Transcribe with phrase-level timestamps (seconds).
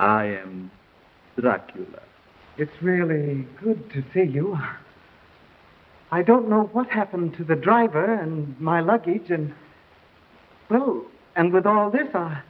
[0.00, 0.70] I am
[1.38, 2.00] Dracula.
[2.56, 4.58] It's really good to see you.
[6.10, 9.52] I don't know what happened to the driver and my luggage, and,
[10.70, 11.04] well,
[11.36, 12.40] and with all this, I,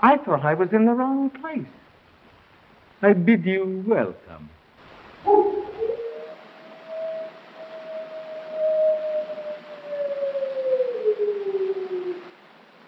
[0.00, 1.68] I thought I was in the wrong place.
[3.02, 4.50] I bid you welcome.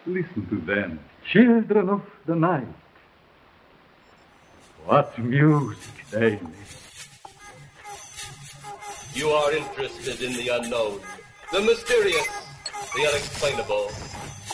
[0.06, 0.98] Listen to them,
[1.30, 2.66] children of the night.
[4.88, 5.76] What music
[6.14, 6.40] make.
[9.12, 11.00] You are interested in the unknown,
[11.52, 12.26] the mysterious,
[12.96, 13.90] the unexplainable.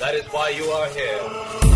[0.00, 1.73] That is why you are here.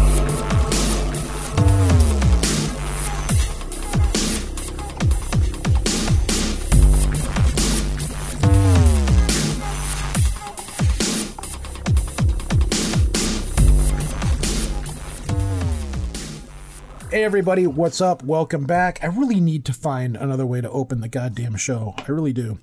[17.19, 18.23] Hey everybody, what's up?
[18.23, 19.01] Welcome back.
[19.03, 21.97] I really need to find another way to open the goddamn show.
[21.99, 22.61] I really do.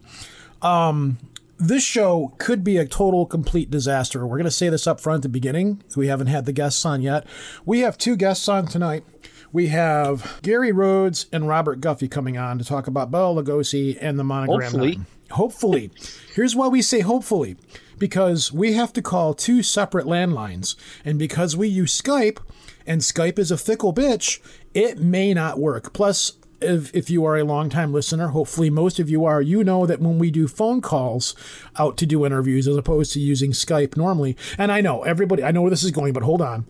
[0.62, 1.18] Um
[1.58, 4.26] this show could be a total complete disaster.
[4.26, 5.84] We're going to say this up front at the beginning.
[5.98, 7.28] We haven't had the guests on yet.
[7.66, 9.04] We have two guests on tonight.
[9.52, 14.18] We have Gary Rhodes and Robert Guffey coming on to talk about Bela Lugosi and
[14.18, 14.62] the monogram.
[14.62, 14.96] Hopefully.
[14.96, 15.06] Nine.
[15.32, 15.92] Hopefully.
[16.34, 17.58] Here's why we say hopefully.
[18.00, 20.78] Because we have to call two separate landlines.
[21.04, 22.40] And because we use Skype,
[22.86, 24.40] and Skype is a fickle bitch,
[24.74, 25.94] it may not work.
[25.94, 29.86] Plus, if, if you are a longtime listener, hopefully most of you are, you know
[29.86, 31.36] that when we do phone calls
[31.78, 35.52] out to do interviews as opposed to using Skype normally, and I know everybody, I
[35.52, 36.66] know where this is going, but hold on.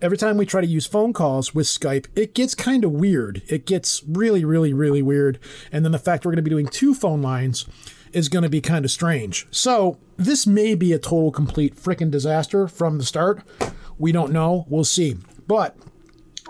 [0.00, 3.42] Every time we try to use phone calls with Skype, it gets kind of weird.
[3.48, 5.40] It gets really, really, really weird.
[5.72, 7.66] And then the fact we're going to be doing two phone lines
[8.12, 9.48] is going to be kind of strange.
[9.50, 13.42] So this may be a total, complete freaking disaster from the start.
[13.98, 14.66] We don't know.
[14.68, 15.16] We'll see.
[15.48, 15.76] But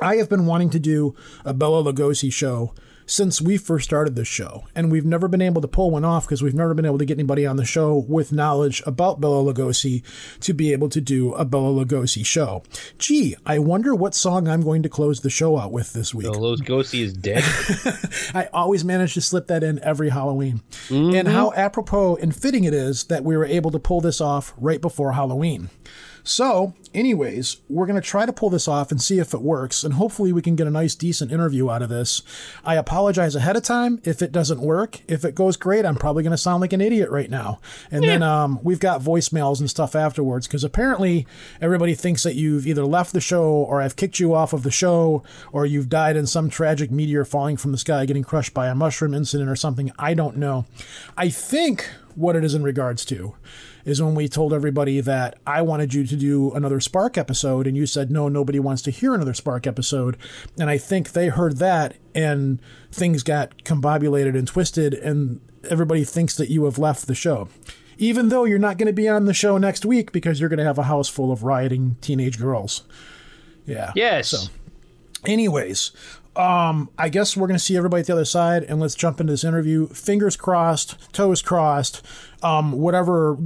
[0.01, 2.75] I have been wanting to do a Bela Lugosi show
[3.07, 6.27] since we first started this show, and we've never been able to pull one off
[6.27, 9.43] because we've never been able to get anybody on the show with knowledge about Bela
[9.43, 10.03] Lugosi
[10.41, 12.62] to be able to do a Bela Lugosi show.
[12.99, 16.31] Gee, I wonder what song I'm going to close the show out with this week.
[16.31, 17.43] Bela Lugosi is dead.
[18.34, 20.61] I always manage to slip that in every Halloween.
[20.91, 21.28] And mm-hmm.
[21.28, 24.83] how apropos and fitting it is that we were able to pull this off right
[24.83, 25.71] before Halloween.
[26.28, 29.83] So, anyways, we're going to try to pull this off and see if it works,
[29.83, 32.21] and hopefully we can get a nice, decent interview out of this.
[32.66, 35.00] I apologize ahead of time if it doesn't work.
[35.09, 37.61] If it goes great, I'm probably going to sound like an idiot right now.
[37.91, 41.27] And then um, we've got voicemails and stuff afterwards, because apparently
[41.62, 44.71] everybody thinks that you've either left the show or I've kicked you off of the
[44.71, 48.69] show or you've died in some tragic meteor falling from the sky, getting crushed by
[48.69, 49.91] a mushroom incident or something.
[49.99, 50.66] I don't know.
[51.16, 53.35] I think what it is in regards to
[53.85, 57.77] is when we told everybody that I wanted you to do another Spark episode, and
[57.77, 60.17] you said, no, nobody wants to hear another Spark episode.
[60.59, 62.61] And I think they heard that, and
[62.93, 67.49] things got combobulated and twisted, and everybody thinks that you have left the show.
[67.97, 70.59] Even though you're not going to be on the show next week because you're going
[70.59, 72.85] to have a house full of rioting teenage girls.
[73.67, 73.93] Yeah.
[73.97, 74.29] Yes.
[74.29, 74.49] So,
[75.27, 75.91] anyways,
[76.38, 79.21] um, I guess we're going to see everybody at the other side, and let's jump
[79.21, 79.88] into this interview.
[79.88, 82.00] Fingers crossed, toes crossed,
[82.43, 83.37] um, whatever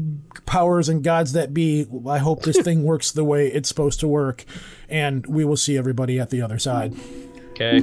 [0.44, 1.86] powers and gods that be.
[2.06, 4.44] I hope this thing works the way it's supposed to work,
[4.90, 6.94] and we will see everybody at the other side.
[7.52, 7.80] Okay.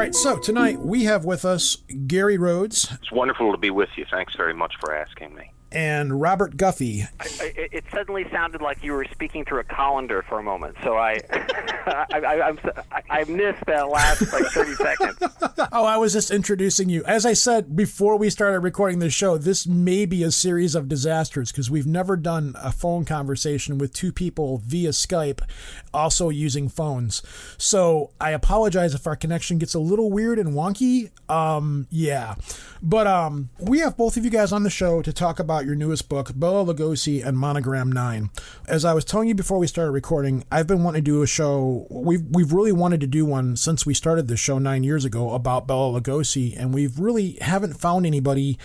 [0.00, 3.90] All right, so tonight we have with us Gary Rhodes It's wonderful to be with
[3.96, 4.06] you.
[4.10, 5.52] Thanks very much for asking me.
[5.72, 7.02] And Robert Guffey.
[7.20, 10.76] I, I, it suddenly sounded like you were speaking through a colander for a moment.
[10.82, 12.58] So I, I, I, I'm,
[12.90, 15.18] I, I missed that last like 30 seconds.
[15.72, 17.04] Oh, I was just introducing you.
[17.04, 20.88] As I said before we started recording this show, this may be a series of
[20.88, 25.42] disasters because we've never done a phone conversation with two people via Skype,
[25.92, 27.22] also using phones.
[27.58, 31.10] So I apologize if our connection gets a little weird and wonky.
[31.30, 32.36] Um, yeah.
[32.82, 35.74] But um, we have both of you guys on the show to talk about your
[35.74, 38.30] newest book, Bela Lugosi and Monogram 9.
[38.68, 41.26] As I was telling you before we started recording, I've been wanting to do a
[41.26, 41.86] show.
[41.90, 45.32] We've, we've really wanted to do one since we started this show nine years ago
[45.32, 48.58] about Bela Lugosi, and we've really haven't found anybody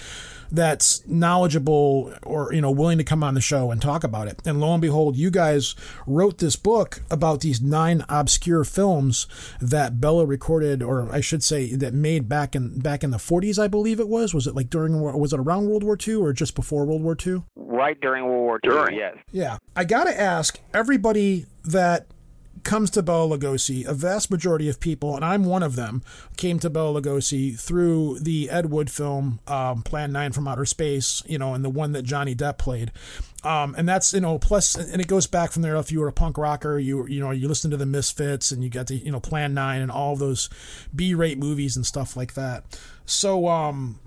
[0.52, 4.42] that's knowledgeable or you know willing to come on the show and talk about it.
[4.46, 5.76] And lo and behold, you guys
[6.08, 9.28] wrote this book about these nine obscure films
[9.62, 13.58] that Bela recorded, or I should say, that made back in back in the 40s,
[13.62, 14.34] I believe it was.
[14.34, 17.16] Was it like during was it around World War II or just before World War
[17.26, 17.44] II?
[17.56, 18.98] Right during World War II, During.
[18.98, 19.16] yes.
[19.32, 22.08] Yeah, I gotta ask everybody that
[22.66, 26.04] comes to Bela Lugosi, a vast majority of people, and I'm one of them,
[26.36, 31.24] came to Bela Lugosi through the Ed Wood film um, Plan 9 from Outer Space,
[31.26, 32.92] you know, and the one that Johnny Depp played.
[33.44, 36.08] Um, and that's you know plus and it goes back from there if you were
[36.08, 38.96] a punk rocker you you know you listen to the misfits and you got the
[38.96, 40.50] you know plan 9 and all those
[40.96, 42.64] b-rate movies and stuff like that
[43.06, 44.00] so um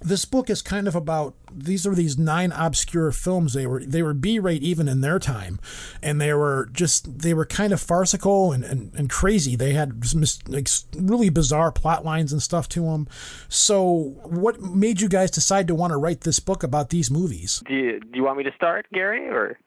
[0.00, 4.02] this book is kind of about these are these nine obscure films they were they
[4.02, 5.58] were b-rate even in their time
[6.02, 10.02] and they were just they were kind of farcical and, and, and crazy they had
[10.48, 13.06] like really bizarre plot lines and stuff to them
[13.48, 17.62] so what made you guys decide to want to write this book about these movies
[17.66, 19.58] Do you, do you want me to start, Gary, or?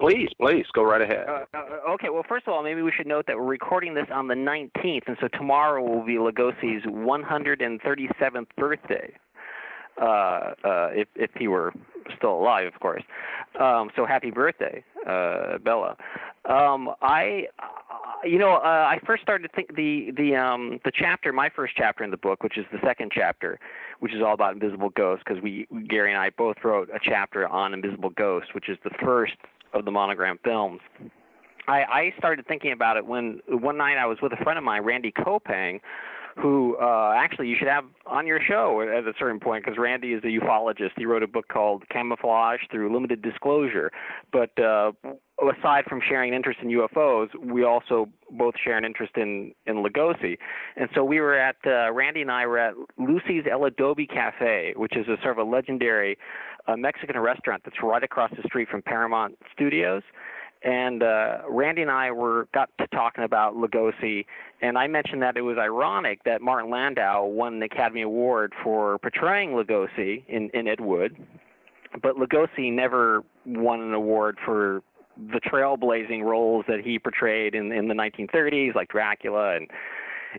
[0.00, 1.28] Please, please, go right ahead.
[1.28, 4.08] Uh, uh, okay, well, first of all, maybe we should note that we're recording this
[4.12, 9.14] on the 19th, and so tomorrow will be Lugosi's 137th birthday.
[10.00, 11.72] Uh, uh, if if he were
[12.16, 13.02] still alive, of course.
[13.60, 15.96] Um, so happy birthday, uh, Bela.
[16.48, 17.66] Um, I, uh,
[18.24, 21.74] you know, uh, I first started to think the the um, the chapter, my first
[21.76, 23.60] chapter in the book, which is the second chapter,
[24.00, 27.46] which is all about invisible ghosts, because we Gary and I both wrote a chapter
[27.46, 29.34] on invisible ghosts, which is the first
[29.74, 30.80] of the monogram films.
[31.68, 34.64] I, I started thinking about it when one night I was with a friend of
[34.64, 35.80] mine, Randy Koppang,
[36.36, 40.12] who uh, actually you should have on your show at a certain point because Randy
[40.12, 40.90] is a ufologist.
[40.96, 43.90] He wrote a book called Camouflage Through Limited Disclosure.
[44.32, 44.92] But uh,
[45.40, 49.76] aside from sharing an interest in UFOs, we also both share an interest in in
[49.76, 50.38] Lugosi.
[50.76, 54.74] And so we were at uh, Randy and I were at Lucy's El Adobe Cafe,
[54.76, 56.16] which is a sort of a legendary
[56.66, 60.02] uh, Mexican restaurant that's right across the street from Paramount Studios
[60.64, 64.24] and uh, Randy and I were got to talking about Lugosi,
[64.60, 68.98] and I mentioned that it was ironic that Martin Landau won the Academy Award for
[68.98, 71.16] portraying Lugosi in, in Ed Wood,
[72.02, 74.82] but Lugosi never won an award for
[75.16, 79.68] the trailblazing roles that he portrayed in in the 1930s, like Dracula and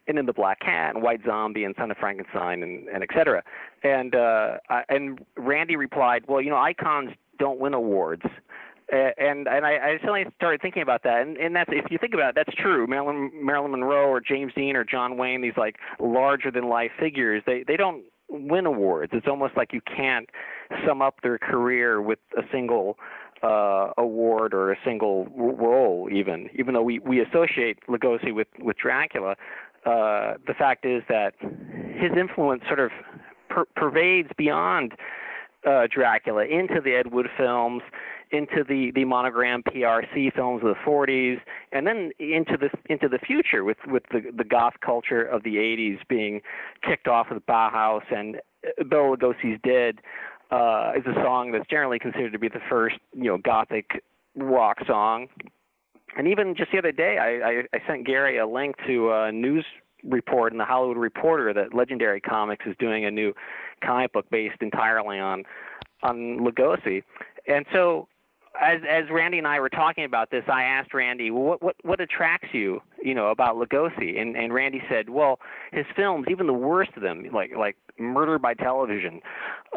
[0.08, 3.10] and in the Black Cat and White Zombie and Son of Frankenstein and and et
[3.14, 3.44] cetera.
[3.84, 8.24] And uh, I, and Randy replied, well, you know, icons don't win awards.
[8.94, 12.14] And and I, I suddenly started thinking about that, and, and that's if you think
[12.14, 12.86] about it, that's true.
[12.86, 17.42] Marilyn Marilyn Monroe or James Dean or John Wayne, these like larger than life figures,
[17.46, 19.12] they they don't win awards.
[19.16, 20.30] It's almost like you can't
[20.86, 22.98] sum up their career with a single
[23.42, 28.78] uh, award or a single role, even even though we we associate Lugosi with with
[28.78, 29.36] Dracula.
[29.86, 32.92] Uh, the fact is that his influence sort of
[33.50, 34.94] per- pervades beyond
[35.68, 37.82] uh, Dracula into the Ed Wood films,
[38.34, 41.40] into the the monogram PRC films of the 40s,
[41.72, 45.56] and then into the into the future with with the the goth culture of the
[45.56, 46.42] 80s being
[46.88, 48.38] kicked off with Bauhaus and
[48.68, 50.00] uh, Bela Lugosi's Dead
[50.52, 54.04] uh, is a song that's generally considered to be the first you know gothic
[54.36, 55.28] rock song.
[56.18, 59.32] And even just the other day, I, I, I sent Gary a link to a
[59.32, 59.66] news
[60.04, 63.34] report in the Hollywood Reporter that Legendary Comics is doing a new
[63.84, 65.44] comic book based entirely on
[66.04, 67.04] on Lugosi.
[67.48, 68.08] And so
[68.62, 72.00] as as Randy and I were talking about this, I asked Randy, what what what
[72.00, 74.20] attracts you, you know, about Lugosi?
[74.20, 75.40] And and Randy said, well,
[75.72, 79.22] his films, even the worst of them, like like Murder by Television,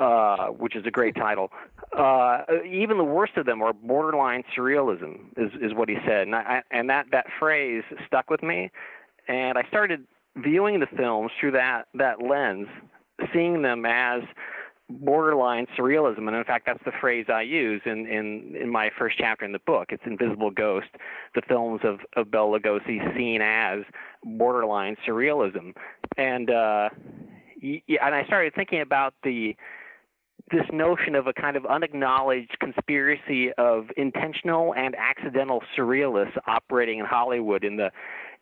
[0.00, 1.50] uh, which is a great title,
[1.96, 6.26] uh, even the worst of them are borderline surrealism, is is what he said.
[6.26, 8.70] And I, and that that phrase stuck with me,
[9.28, 10.06] and I started
[10.37, 12.69] viewing the films through that that lens,
[13.32, 14.23] seeing them as
[14.88, 19.16] borderline surrealism, and in fact, that's the phrase I use in in in my first
[19.19, 19.87] chapter in the book.
[19.90, 20.88] It's Invisible Ghost,
[21.35, 23.81] the films of of Bela Lugosi seen as
[24.25, 25.75] borderline surrealism,
[26.16, 26.88] and uh,
[27.62, 29.57] y- and I started thinking about the
[30.52, 37.05] this notion of a kind of unacknowledged conspiracy of intentional and accidental surrealists operating in
[37.05, 37.90] Hollywood in the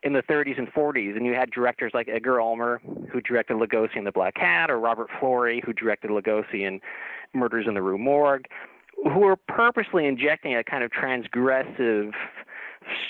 [0.04, 2.80] in the 30s and 40s, and you had directors like Edgar Ulmer,
[3.10, 6.80] who directed Lugosi and The Black Cat, or Robert Florey, who directed Lugosi and
[7.32, 8.44] Murders in the Rue Morgue,
[9.02, 12.12] who were purposely injecting a kind of transgressive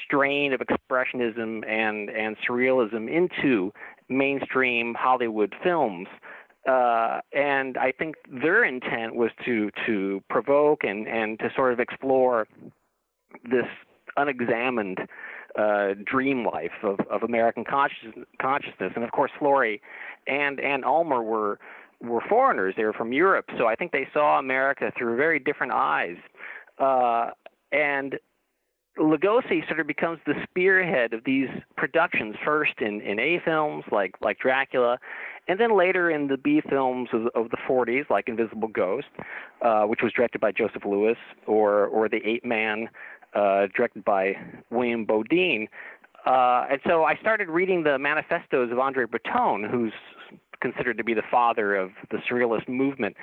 [0.04, 3.72] strain of expressionism and and surrealism into
[4.08, 6.06] mainstream Hollywood films.
[6.66, 11.80] Uh, and I think their intent was to to provoke and and to sort of
[11.80, 12.46] explore
[13.42, 13.66] this
[14.16, 14.98] unexamined
[15.58, 18.92] uh, dream life of, of American conscious, consciousness.
[18.94, 19.80] And of course, Florey
[20.26, 21.58] and and Ulmer were
[22.00, 22.74] were foreigners.
[22.76, 26.16] They were from Europe, so I think they saw America through very different eyes.
[26.78, 27.30] Uh,
[27.72, 28.18] and
[28.98, 34.14] Lugosi sort of becomes the spearhead of these productions, first in, in A films like
[34.20, 34.98] like Dracula,
[35.48, 39.08] and then later in the B films of, of the 40s, like Invisible Ghost,
[39.62, 42.88] uh, which was directed by Joseph Lewis, or or The Ape Man,
[43.34, 44.36] uh, directed by
[44.70, 45.68] William Beaudine.
[46.26, 49.92] Uh, and so I started reading the manifestos of Andre Breton, who's
[50.60, 53.16] considered to be the father of the surrealist movement.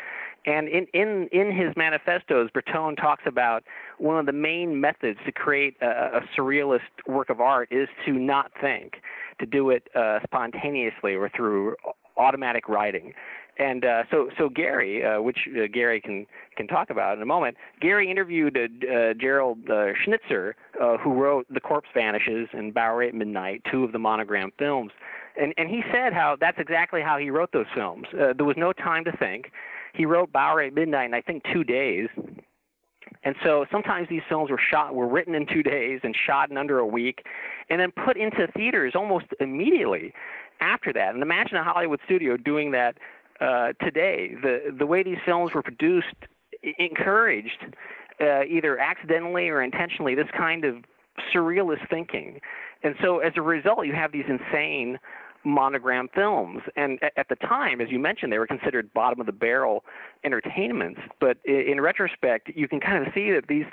[0.45, 3.63] And in, in, in his manifestos, Breton talks about
[3.97, 8.11] one of the main methods to create a, a surrealist work of art is to
[8.11, 9.01] not think,
[9.39, 11.75] to do it uh, spontaneously or through
[12.17, 13.13] automatic writing.
[13.57, 17.25] And uh, so, so Gary, uh, which uh, Gary can can talk about in a
[17.25, 20.55] moment, Gary interviewed uh, uh, Gerald uh, Schnitzer,
[21.03, 24.91] who wrote *The Corpse Vanishes* and *Bowery at Midnight*, two of the monogram films,
[25.39, 28.07] and and he said how that's exactly how he wrote those films.
[28.13, 29.51] There was no time to think.
[29.93, 32.07] He wrote *Bowery at Midnight* in I think two days,
[33.23, 36.57] and so sometimes these films were shot, were written in two days and shot in
[36.57, 37.25] under a week,
[37.69, 40.13] and then put into theaters almost immediately
[40.61, 41.13] after that.
[41.13, 42.97] And imagine a Hollywood studio doing that
[43.41, 44.35] uh, today.
[44.41, 46.15] The the way these films were produced
[46.77, 47.65] encouraged
[48.21, 50.75] uh, either accidentally or intentionally this kind of
[51.33, 52.39] surrealist thinking.
[52.83, 54.99] And so as a result, you have these insane
[55.43, 56.61] monogram films.
[56.75, 59.83] And at the time, as you mentioned, they were considered bottom of the barrel
[60.23, 61.01] entertainments.
[61.19, 63.65] But in retrospect, you can kind of see that these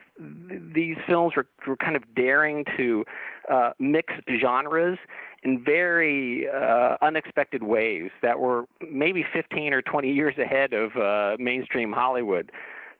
[0.74, 3.04] these films were, were kind of daring to
[3.50, 4.98] uh, mix genres
[5.42, 11.36] in very uh, unexpected ways that were maybe 15 or 20 years ahead of uh,
[11.38, 12.50] mainstream Hollywood.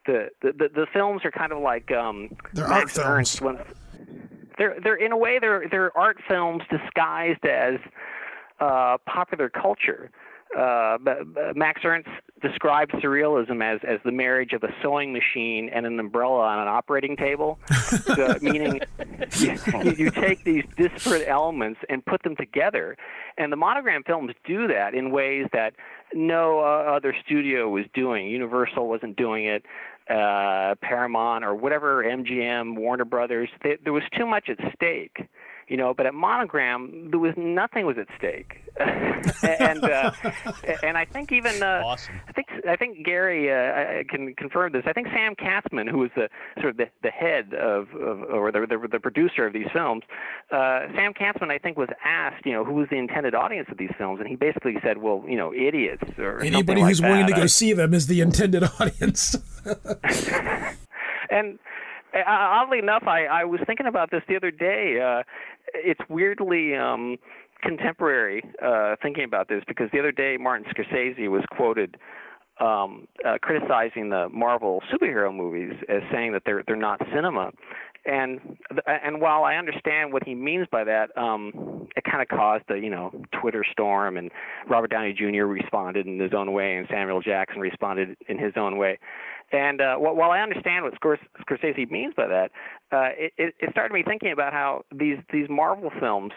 [0.05, 3.57] The, the the the films are kind of like um, They're Max art Ernst films.
[3.57, 3.65] when-
[4.57, 7.75] they're they're in a way they're they're art films disguised as
[8.59, 10.11] uh, popular culture.
[10.57, 10.97] Uh,
[11.55, 12.09] Max Ernst
[12.41, 16.67] described surrealism as, as the marriage of a sewing machine and an umbrella on an
[16.67, 17.59] operating table,
[18.15, 18.81] so, meaning
[19.37, 19.57] you,
[19.95, 22.97] you take these disparate elements and put them together.
[23.37, 25.73] And the monogram films do that in ways that
[26.13, 28.27] no uh, other studio was doing.
[28.27, 29.63] Universal wasn't doing it.
[30.09, 33.49] Uh, Paramount or whatever, MGM, Warner Brothers.
[33.61, 35.29] They, there was too much at stake
[35.69, 40.11] you know but at monogram there was nothing was at stake and uh,
[40.83, 42.15] and i think even uh, Awesome.
[42.27, 46.09] i think i think gary uh, can confirm this i think sam katzman who was
[46.15, 49.67] the sort of the, the head of, of or the, the the producer of these
[49.73, 50.03] films
[50.51, 53.77] uh, sam katzman i think was asked you know who was the intended audience of
[53.77, 57.21] these films and he basically said well you know idiots or Anybody like who's willing
[57.27, 57.33] that.
[57.33, 59.35] to go I- see them is the intended audience.
[61.29, 61.59] and
[62.27, 64.99] oddly enough, I, I was thinking about this the other day.
[64.99, 65.23] Uh,
[65.73, 67.17] it's weirdly um,
[67.61, 71.97] contemporary uh, thinking about this because the other day Martin Scorsese was quoted
[72.59, 77.51] um, uh, criticizing the Marvel superhero movies as saying that they're they're not cinema.
[78.05, 82.63] And and while I understand what he means by that, um, it kind of caused
[82.69, 84.31] a you know Twitter storm, and
[84.69, 85.43] Robert Downey Jr.
[85.43, 88.99] responded in his own way, and Samuel Jackson responded in his own way.
[89.51, 92.51] And uh, while I understand what Scorsese means by that,
[92.91, 96.31] uh, it, it, started me thinking about how these these Marvel films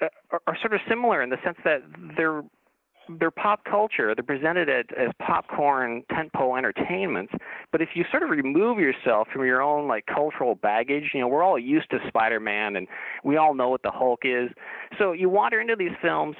[0.00, 1.82] uh, are, are sort of similar in the sense that
[2.16, 2.42] they're
[3.18, 4.14] they're pop culture.
[4.14, 7.32] They're presented as, as popcorn tentpole entertainments.
[7.70, 11.28] But if you sort of remove yourself from your own like cultural baggage, you know,
[11.28, 12.88] we're all used to Spider-Man and
[13.22, 14.50] we all know what the Hulk is.
[14.98, 16.36] So you wander into these films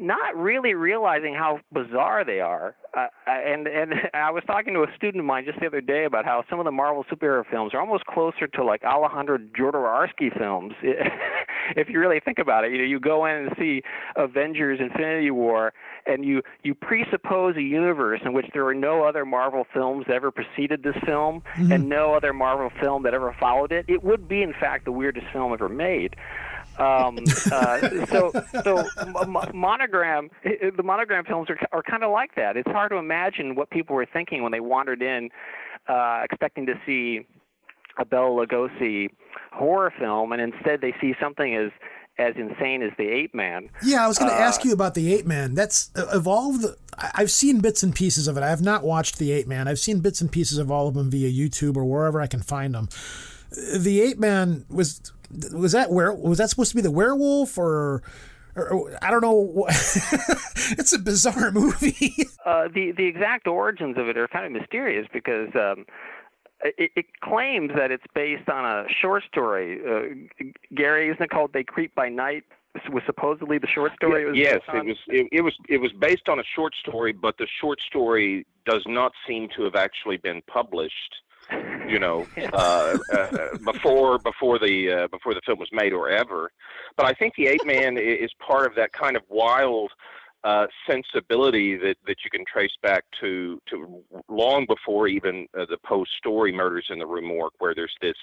[0.00, 2.74] not really realizing how bizarre they are.
[2.96, 6.04] Uh, and and I was talking to a student of mine just the other day
[6.04, 10.36] about how some of the Marvel superhero films are almost closer to like Alejandro Jodorowsky
[10.36, 10.74] films.
[11.76, 13.82] if you really think about it, you know, you go in and see
[14.16, 15.72] Avengers: Infinity War,
[16.06, 20.14] and you you presuppose a universe in which there are no other Marvel films that
[20.14, 23.84] ever preceded this film, and no other Marvel film that ever followed it.
[23.88, 26.16] It would be, in fact, the weirdest film ever made.
[26.78, 27.18] Um,
[27.52, 28.84] uh, so, so
[29.52, 32.56] monogram, the monogram films are are kind of like that.
[32.56, 35.30] It's hard to imagine what people were thinking when they wandered in,
[35.88, 37.26] uh, expecting to see
[37.98, 39.08] a Bela Lugosi
[39.52, 41.70] horror film, and instead they see something as
[42.16, 43.68] as insane as the Ape Man.
[43.82, 45.54] Yeah, I was going to Uh, ask you about the Ape Man.
[45.54, 46.76] That's uh, of all the.
[46.96, 48.42] I've seen bits and pieces of it.
[48.44, 49.66] I have not watched the Ape Man.
[49.66, 52.40] I've seen bits and pieces of all of them via YouTube or wherever I can
[52.40, 52.88] find them.
[53.76, 55.12] The Ape Man was
[55.52, 58.02] was that where was that supposed to be the werewolf or?
[58.56, 59.66] Or, or- I don't know.
[59.68, 62.14] it's a bizarre movie.
[62.46, 65.86] Uh, the the exact origins of it are kind of mysterious because um,
[66.62, 69.80] it, it claims that it's based on a short story.
[69.80, 72.44] Uh, Gary, isn't it called "They Creep by Night"?
[72.92, 74.24] Was supposedly the short story.
[74.24, 74.76] it was yes, based on?
[74.76, 74.96] it was.
[75.06, 75.54] It, it was.
[75.68, 79.62] It was based on a short story, but the short story does not seem to
[79.62, 81.14] have actually been published.
[81.86, 86.50] You know, uh, uh, before before the uh, before the film was made or ever.
[86.96, 89.92] But I think the Ape Man is part of that kind of wild
[90.44, 95.78] uh, sensibility that, that you can trace back to to long before even uh, the
[95.84, 98.16] post story murders in the Rue Morgue, where there's this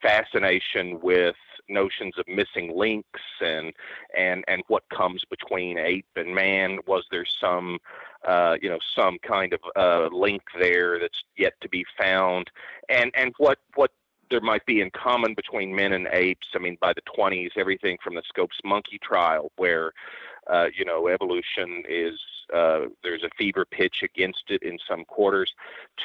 [0.00, 1.36] fascination with
[1.68, 3.72] notions of missing links and
[4.16, 6.78] and and what comes between ape and man.
[6.86, 7.78] Was there some
[8.26, 12.50] uh, you know some kind of uh, link there that's yet to be found?
[12.88, 13.90] And and what what
[14.30, 16.48] there might be in common between men and apes.
[16.54, 19.92] I mean, by the 20s, everything from the Scopes monkey trial, where
[20.48, 22.18] uh, you know evolution is
[22.54, 25.52] uh, there's a fever pitch against it in some quarters,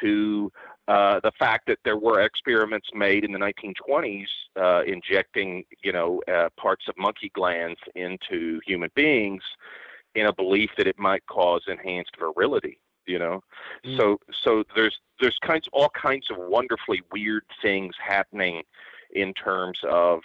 [0.02, 0.52] to
[0.88, 4.26] uh, the fact that there were experiments made in the 1920s
[4.60, 9.42] uh, injecting you know uh, parts of monkey glands into human beings
[10.16, 13.42] in a belief that it might cause enhanced virility you know
[13.86, 13.98] mm.
[13.98, 18.62] so so there's there's kinds all kinds of wonderfully weird things happening
[19.14, 20.20] in terms of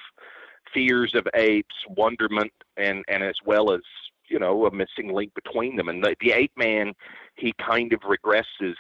[0.73, 3.81] fears of apes wonderment and and as well as
[4.29, 6.93] you know a missing link between them and the, the ape man
[7.37, 8.75] he kind of regresses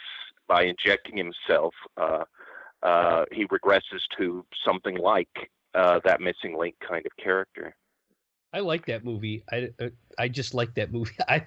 [0.49, 2.25] by injecting himself uh
[2.83, 7.75] uh he regresses to something like uh that missing link kind of character
[8.52, 9.45] I like that movie.
[9.52, 9.88] I, uh,
[10.19, 11.14] I just like that movie.
[11.28, 11.45] I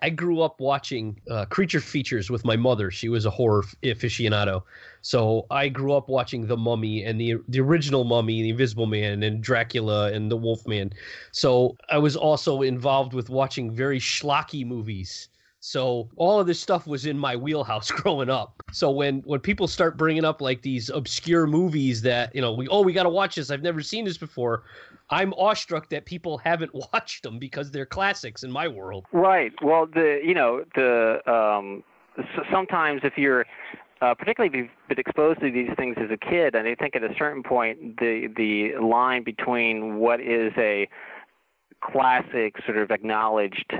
[0.00, 2.90] I grew up watching uh, creature features with my mother.
[2.90, 4.62] She was a horror aficionado,
[5.02, 9.24] so I grew up watching The Mummy and the the original Mummy, The Invisible Man,
[9.24, 10.92] and Dracula and The Wolfman.
[11.32, 15.28] So I was also involved with watching very schlocky movies.
[15.60, 18.62] So all of this stuff was in my wheelhouse growing up.
[18.72, 22.66] So when when people start bringing up like these obscure movies that you know we
[22.68, 24.64] oh we got to watch this I've never seen this before,
[25.10, 29.04] I'm awestruck that people haven't watched them because they're classics in my world.
[29.12, 29.52] Right.
[29.62, 31.84] Well, the you know the um,
[32.50, 33.44] sometimes if you're
[34.00, 36.96] uh, particularly if you've been exposed to these things as a kid, and I think
[36.96, 40.88] at a certain point the the line between what is a
[41.82, 43.72] classic sort of acknowledged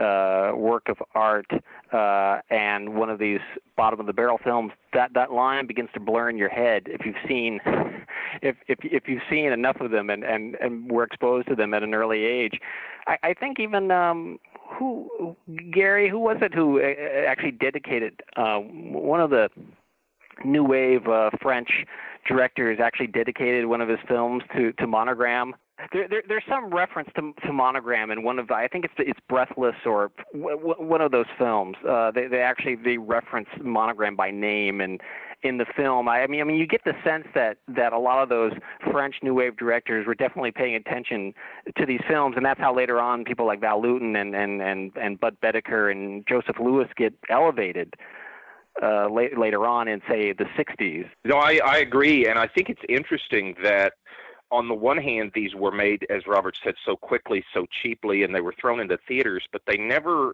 [0.00, 1.46] uh, work of art
[1.92, 3.40] uh, and one of these
[3.76, 7.04] bottom of the barrel films, that that line begins to blur in your head if
[7.04, 7.60] you've seen
[8.42, 11.74] if if if you've seen enough of them and and and were exposed to them
[11.74, 12.60] at an early age.
[13.06, 14.38] I, I think even um,
[14.78, 15.36] who
[15.72, 19.48] Gary, who was it who uh, actually dedicated uh, one of the
[20.44, 21.68] new wave uh, French
[22.26, 25.54] directors actually dedicated one of his films to to Monogram
[25.92, 28.94] there, there, there's some reference to, to monogram in one of the, I think it's
[28.98, 31.76] it's Breathless or w- w- one of those films.
[31.88, 35.00] Uh, they they actually they reference monogram by name and
[35.42, 36.08] in the film.
[36.08, 38.52] I, mean I mean you get the sense that that a lot of those
[38.90, 41.32] French new wave directors were definitely paying attention
[41.76, 44.92] to these films, and that's how later on people like Val Lewton and and and
[44.96, 47.94] and Budd Boetticher and Joseph Lewis get elevated
[48.82, 51.08] uh, later on in say the 60s.
[51.24, 53.94] No, I, I agree, and I think it's interesting that
[54.50, 58.34] on the one hand, these were made, as Robert said, so quickly, so cheaply, and
[58.34, 60.32] they were thrown into theaters, but they never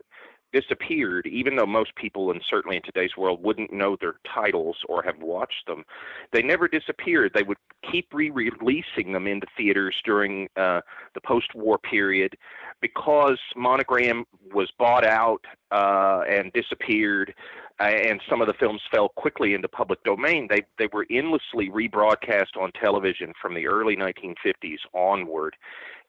[0.53, 5.03] disappeared, even though most people, and certainly in today's world, wouldn't know their titles or
[5.03, 5.85] have watched them.
[6.33, 7.33] They never disappeared.
[7.35, 7.59] They would
[7.91, 10.81] keep re releasing them into theaters during uh,
[11.15, 12.37] the post war period
[12.81, 14.25] because Monogram
[14.55, 17.35] was bought out uh, and disappeared
[17.79, 20.47] and some of the films fell quickly into public domain.
[20.49, 25.57] They they were endlessly rebroadcast on television from the early 1950s onward,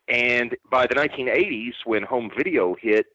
[0.07, 3.07] and by the 1980s, when home video hit,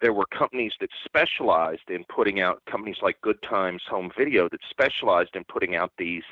[0.00, 4.60] there were companies that specialized in putting out companies like Good Times Home Video that
[4.68, 6.22] specialized in putting out these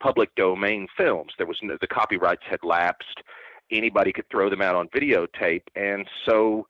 [0.00, 1.32] public domain films.
[1.38, 3.22] There was no, the copyrights had lapsed.
[3.70, 6.66] Anybody could throw them out on videotape, and so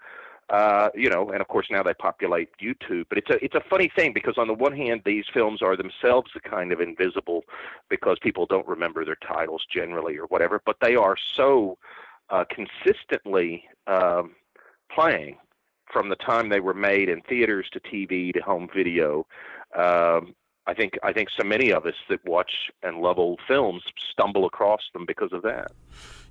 [0.53, 3.07] uh, you know, and of course now they populate YouTube.
[3.09, 5.77] But it's a it's a funny thing because on the one hand, these films are
[5.77, 7.43] themselves kind of invisible
[7.89, 10.61] because people don't remember their titles generally or whatever.
[10.65, 11.79] But they are so
[12.29, 14.35] uh, consistently um,
[14.95, 15.39] playing
[15.91, 19.27] from the time they were made in theaters to TV to home video.
[19.77, 20.35] Um,
[20.67, 24.47] I think I think so many of us that watch and love old films stumble
[24.47, 25.73] across them because of that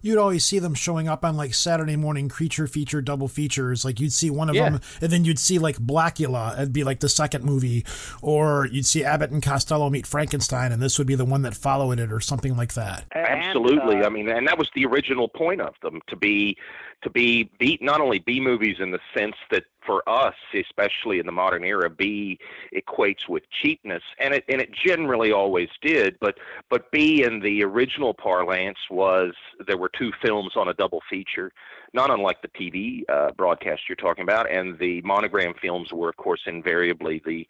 [0.01, 3.85] you'd always see them showing up on like Saturday morning creature feature double features.
[3.85, 4.71] Like you'd see one of yeah.
[4.71, 6.57] them, and then you'd see like Blackula.
[6.57, 7.85] It'd be like the second movie,
[8.21, 11.55] or you'd see Abbott and Costello meet Frankenstein, and this would be the one that
[11.55, 13.05] followed it, or something like that.
[13.13, 13.95] Absolutely.
[13.95, 16.57] And, uh, I mean, and that was the original point of them to be
[17.03, 21.25] to be B, not only B movies in the sense that for us, especially in
[21.25, 22.37] the modern era, B
[22.75, 26.17] equates with cheapness, and it and it generally always did.
[26.19, 26.37] But
[26.69, 29.33] but B in the original parlance was
[29.65, 31.51] there were two films on a double feature,
[31.93, 36.17] not unlike the TV uh, broadcast you're talking about, and the monogram films were, of
[36.17, 37.47] course, invariably the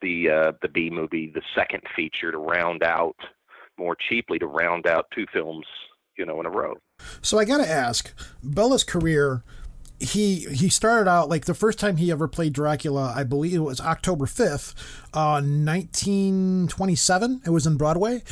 [0.00, 3.16] the uh, the B movie, the second feature to round out
[3.78, 5.66] more cheaply to round out two films,
[6.22, 6.72] you know, in a row.
[7.20, 9.42] So I got to ask, Bela's career
[9.98, 13.58] he he started out like the first time he ever played Dracula, I believe it
[13.72, 14.74] was October fifth,
[15.14, 17.40] uh, nineteen twenty seven.
[17.46, 18.22] It was in Broadway,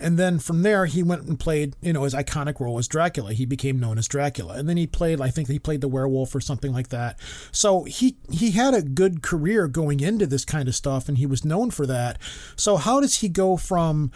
[0.00, 3.32] And then from there, he went and played, you know, his iconic role as Dracula.
[3.32, 4.54] He became known as Dracula.
[4.54, 7.18] And then he played, I think he played the werewolf or something like that.
[7.50, 11.26] So he, he had a good career going into this kind of stuff and he
[11.26, 12.20] was known for that.
[12.56, 14.12] So how does he go from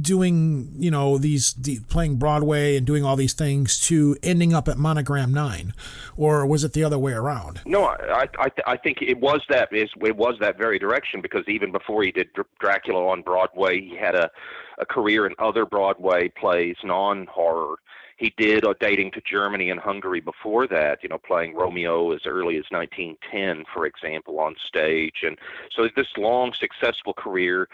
[0.00, 4.68] doing, you know, these, the, playing Broadway and doing all these things to ending up
[4.68, 5.74] at Monogram 9?
[6.16, 7.60] Or was it the other way around?
[7.64, 11.44] No, I I, I think it was that is it was that very direction because
[11.48, 14.30] even before he did Dr- Dracula on Broadway, he had a
[14.78, 17.76] a career in other Broadway plays, non horror.
[18.16, 22.20] He did a dating to Germany and Hungary before that, you know, playing Romeo as
[22.24, 25.22] early as 1910, for example, on stage.
[25.22, 25.36] And
[25.74, 27.68] so this long, successful career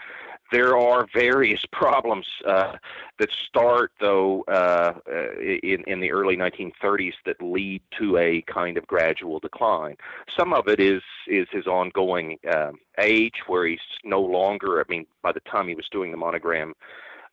[0.51, 2.75] there are various problems uh,
[3.19, 4.93] that start, though, uh,
[5.41, 9.95] in, in the early 1930s that lead to a kind of gradual decline.
[10.37, 14.79] Some of it is is his ongoing um, age, where he's no longer.
[14.79, 16.73] I mean, by the time he was doing the monogram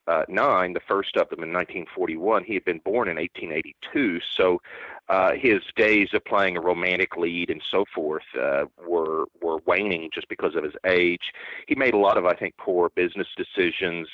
[0.07, 2.45] uh, nine, the first of them in 1941.
[2.45, 4.61] He had been born in 1882, so
[5.09, 10.11] uh, his days of playing a romantic lead and so forth uh, were were waning
[10.13, 11.33] just because of his age.
[11.67, 14.09] He made a lot of, I think, poor business decisions,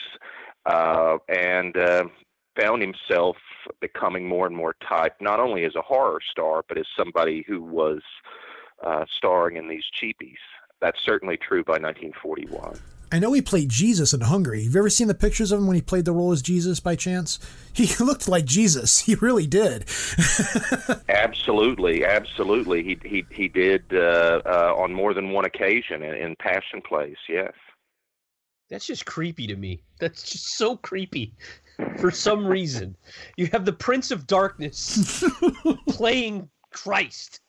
[0.67, 2.05] uh, and uh,
[2.59, 3.37] found himself
[3.81, 7.63] becoming more and more typed, not only as a horror star, but as somebody who
[7.63, 8.01] was
[8.83, 10.37] uh, starring in these cheapies.
[10.81, 12.81] That's certainly true by 1941.
[13.13, 14.65] I know he played Jesus in Hungary.
[14.65, 16.81] Have you ever seen the pictures of him when he played the role as Jesus
[16.81, 17.39] by chance?
[17.75, 18.99] He looked like Jesus.
[18.99, 19.87] He really did.
[21.09, 22.83] absolutely, absolutely.
[22.83, 27.17] He he he did uh, uh, on more than one occasion in, in Passion Plays.
[27.31, 27.55] Yes.
[28.69, 29.83] That's just creepy to me.
[29.99, 31.33] That's just so creepy.
[31.97, 32.95] For some reason,
[33.39, 35.25] you have the Prince of Darkness
[35.89, 37.41] playing Christ.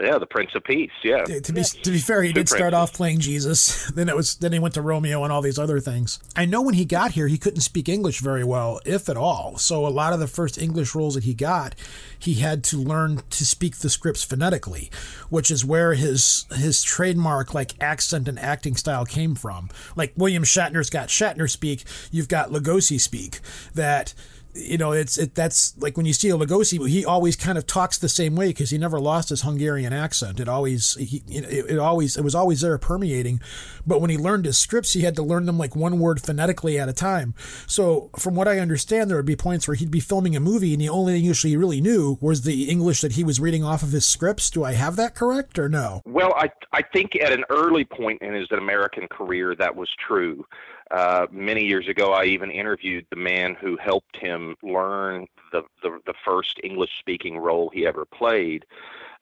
[0.00, 0.90] Yeah, the Prince of Peace.
[1.02, 1.24] Yeah.
[1.24, 3.90] To be to be fair, he did start off playing Jesus.
[4.00, 6.20] Then it was then he went to Romeo and all these other things.
[6.36, 9.58] I know when he got here, he couldn't speak English very well, if at all.
[9.58, 11.74] So a lot of the first English roles that he got,
[12.18, 14.90] he had to learn to speak the scripts phonetically,
[15.28, 19.68] which is where his his trademark like accent and acting style came from.
[19.96, 23.40] Like William Shatner's got Shatner speak, you've got Lugosi speak.
[23.74, 24.14] That
[24.54, 25.34] you know, it's it.
[25.34, 28.48] That's like when you see a Lugosi, he always kind of talks the same way
[28.48, 30.40] because he never lost his Hungarian accent.
[30.40, 33.40] It always, he, it, it always, it was always there permeating.
[33.86, 36.78] But when he learned his scripts, he had to learn them like one word phonetically
[36.78, 37.34] at a time.
[37.66, 40.72] So, from what I understand, there would be points where he'd be filming a movie,
[40.72, 43.82] and the only English he really knew was the English that he was reading off
[43.82, 44.50] of his scripts.
[44.50, 46.02] Do I have that correct or no?
[46.04, 50.44] Well, I I think at an early point in his American career that was true.
[50.90, 56.00] Uh, many years ago, I even interviewed the man who helped him learn the the,
[56.06, 58.64] the first English speaking role he ever played,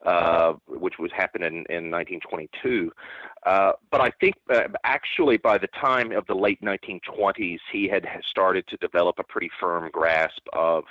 [0.04, 2.90] uh, which was happening in, in 1922.
[3.44, 8.06] Uh, but I think uh, actually by the time of the late 1920s, he had
[8.28, 10.84] started to develop a pretty firm grasp of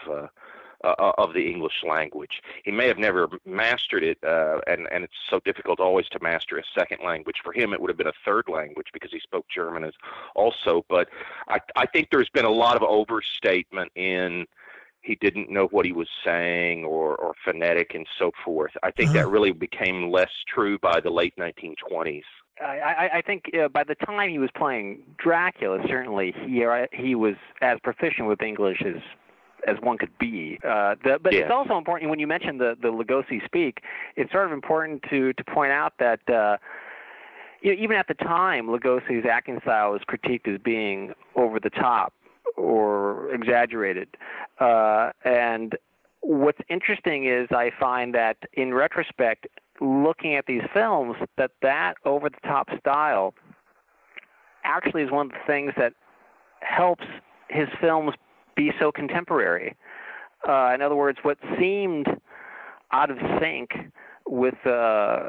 [0.83, 2.41] uh, uh, of the English language.
[2.63, 6.57] He may have never mastered it, uh, and and it's so difficult always to master
[6.57, 7.37] a second language.
[7.43, 9.93] For him, it would have been a third language because he spoke German as
[10.35, 10.85] also.
[10.89, 11.09] But
[11.47, 14.45] I I think there's been a lot of overstatement in
[15.01, 18.71] he didn't know what he was saying or, or phonetic and so forth.
[18.83, 19.19] I think uh-huh.
[19.19, 22.23] that really became less true by the late 1920s.
[22.59, 27.13] I, I think uh, by the time he was playing Dracula, certainly he uh, he
[27.13, 29.01] was as proficient with English as
[29.65, 30.59] as one could be.
[30.63, 31.41] Uh, the, but yeah.
[31.41, 33.81] it's also important when you mentioned the the Lugosi speak.
[34.15, 36.19] It's sort of important to to point out that.
[36.29, 36.57] Uh,
[37.59, 41.71] you know, even at the time, Lugosi's acting style was critiqued as being over the
[41.71, 42.13] top
[42.55, 44.09] or exaggerated.
[44.59, 45.75] Uh, and
[46.21, 49.47] what's interesting is I find that in retrospect,
[49.81, 53.33] looking at these films, that that over the top style
[54.63, 55.93] actually is one of the things that
[56.59, 57.05] helps
[57.49, 58.13] his films
[58.57, 59.75] be so contemporary.
[60.47, 62.07] Uh, in other words, what seemed
[62.91, 63.71] out of sync
[64.27, 65.19] with uh,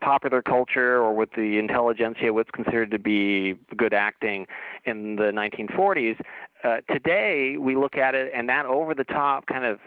[0.00, 4.46] popular culture or with the intelligentsia, what's considered to be good acting
[4.84, 6.20] in the 1940s,
[6.62, 9.78] uh, today we look at it and that over the top kind of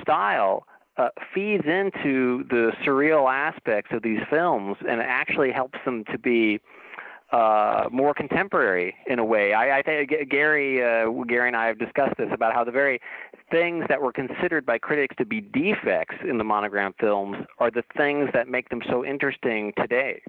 [0.00, 0.64] style
[0.96, 6.60] uh, feeds into the surreal aspects of these films and actually helps them to be
[7.32, 9.52] uh, more contemporary in a way.
[9.52, 13.00] I, I think Gary, uh, Gary and I have discussed this about how the very
[13.50, 17.84] things that were considered by critics to be defects in the monogram films are the
[17.96, 20.22] things that make them so interesting today.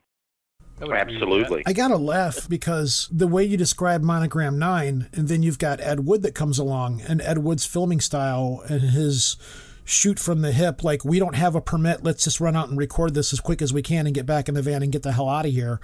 [0.81, 1.63] Absolutely.
[1.65, 6.05] I gotta laugh because the way you describe Monogram 9, and then you've got Ed
[6.05, 9.35] Wood that comes along, and Ed Wood's filming style and his
[9.83, 12.77] shoot from the hip, like, we don't have a permit, let's just run out and
[12.77, 15.03] record this as quick as we can and get back in the van and get
[15.03, 15.81] the hell out of here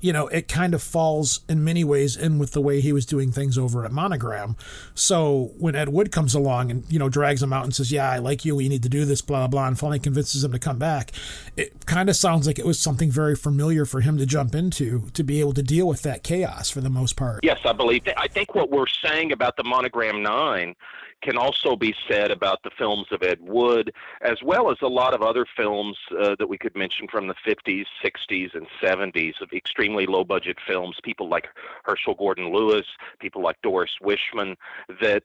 [0.00, 3.04] you know, it kind of falls in many ways in with the way he was
[3.04, 4.56] doing things over at Monogram.
[4.94, 8.08] So when Ed Wood comes along and, you know, drags him out and says, Yeah,
[8.08, 10.52] I like you, we need to do this, blah, blah, blah, and finally convinces him
[10.52, 11.12] to come back,
[11.56, 15.08] it kind of sounds like it was something very familiar for him to jump into
[15.14, 17.40] to be able to deal with that chaos for the most part.
[17.42, 18.02] Yes, I believe.
[18.16, 20.74] I think what we're saying about the Monogram Nine
[21.22, 25.14] can also be said about the films of Ed Wood, as well as a lot
[25.14, 29.52] of other films uh, that we could mention from the 50s, 60s, and 70s of
[29.52, 30.96] extremely low budget films.
[31.02, 31.48] People like
[31.84, 32.86] Herschell Gordon Lewis,
[33.18, 34.56] people like Doris Wishman,
[35.00, 35.24] that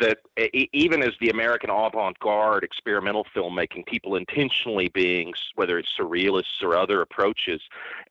[0.00, 0.18] that
[0.72, 7.02] even as the American avant-garde experimental filmmaking, people intentionally being whether it's surrealists or other
[7.02, 7.60] approaches,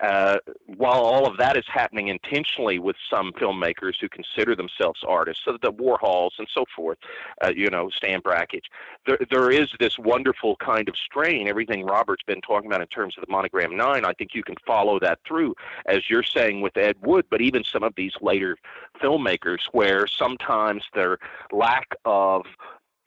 [0.01, 5.43] uh, while all of that is happening intentionally with some filmmakers who consider themselves artists,
[5.45, 6.97] so the Warhols and so forth,
[7.43, 8.65] uh, you know, Stan Brakhage,
[9.05, 11.47] there, there is this wonderful kind of strain.
[11.47, 14.55] Everything Robert's been talking about in terms of the Monogram Nine, I think you can
[14.65, 15.55] follow that through,
[15.85, 18.57] as you're saying with Ed Wood, but even some of these later
[19.01, 21.17] filmmakers, where sometimes their
[21.61, 22.45] lack of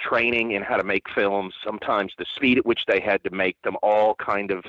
[0.01, 3.61] training in how to make films, sometimes the speed at which they had to make
[3.63, 4.65] them, all kind of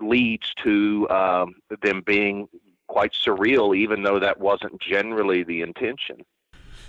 [0.00, 2.48] leads to um, them being
[2.88, 6.16] quite surreal, even though that wasn't generally the intention.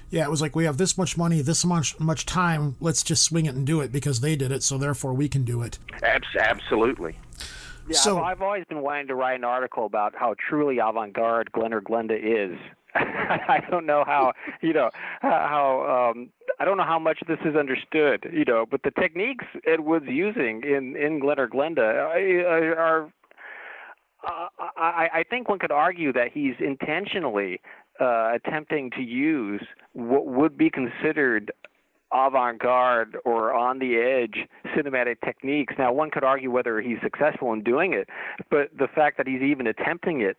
[0.09, 2.75] Yeah, it was like we have this much money, this much much time.
[2.81, 5.43] Let's just swing it and do it because they did it, so therefore we can
[5.45, 5.79] do it.
[6.03, 7.17] absolutely.
[7.87, 11.51] Yeah, So- I've, I've always been wanting to write an article about how truly avant-garde
[11.51, 12.57] Glen or Glenda is.
[12.95, 14.89] I don't know how you know
[15.21, 19.45] how um, I don't know how much this is understood, you know, but the techniques
[19.65, 22.79] Ed Wood's using in in Glen or Glenda are.
[22.79, 23.13] are
[24.23, 27.59] uh, I, I think one could argue that he's intentionally
[27.99, 31.51] uh, attempting to use what would be considered
[32.13, 35.73] avant-garde or on the edge cinematic techniques.
[35.77, 38.09] Now, one could argue whether he's successful in doing it,
[38.49, 40.37] but the fact that he's even attempting it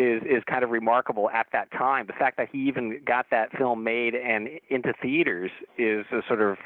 [0.00, 2.06] is is kind of remarkable at that time.
[2.06, 6.40] The fact that he even got that film made and into theaters is a sort
[6.40, 6.56] of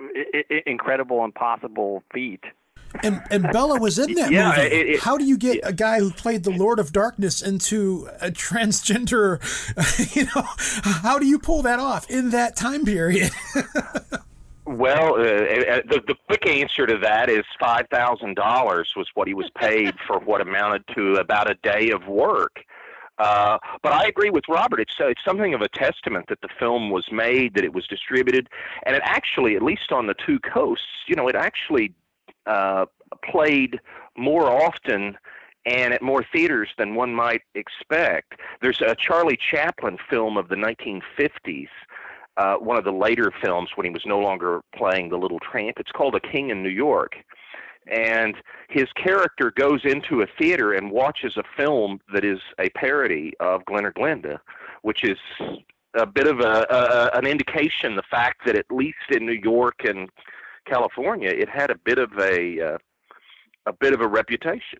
[0.00, 2.42] i- i- incredible, impossible feat.
[3.02, 4.60] And and Bela was in that Yeah, movie.
[4.62, 8.08] it- it- How do you get a guy who played the Lord of Darkness into
[8.20, 9.38] a transgender?
[10.16, 10.42] You know,
[11.02, 13.30] how do you pull that off in that time period?
[14.64, 19.26] Well, uh, uh, the, the quick answer to that is five thousand dollars was what
[19.26, 22.60] he was paid for what amounted to about a day of work.
[23.18, 24.80] Uh, but I agree with Robert.
[24.80, 27.86] It's uh, it's something of a testament that the film was made, that it was
[27.86, 28.48] distributed,
[28.86, 31.94] and it actually, at least on the two coasts, you know, it actually
[32.46, 32.86] uh,
[33.30, 33.78] played
[34.16, 35.16] more often
[35.64, 38.34] and at more theaters than one might expect.
[38.60, 41.68] There's a Charlie Chaplin film of the 1950s
[42.36, 45.78] uh, one of the later films when he was no longer playing the little tramp.
[45.78, 47.16] It's called A King in New York.
[47.90, 48.36] And
[48.68, 53.64] his character goes into a theater and watches a film that is a parody of
[53.64, 54.38] Glen or Glenda,
[54.82, 55.18] which is
[55.94, 59.84] a bit of a, a an indication the fact that at least in New York
[59.84, 60.08] and
[60.66, 62.78] California, it had a bit of a uh,
[63.66, 64.78] a bit of a reputation.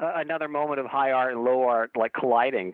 [0.00, 2.72] Uh, another moment of high art and low art like colliding.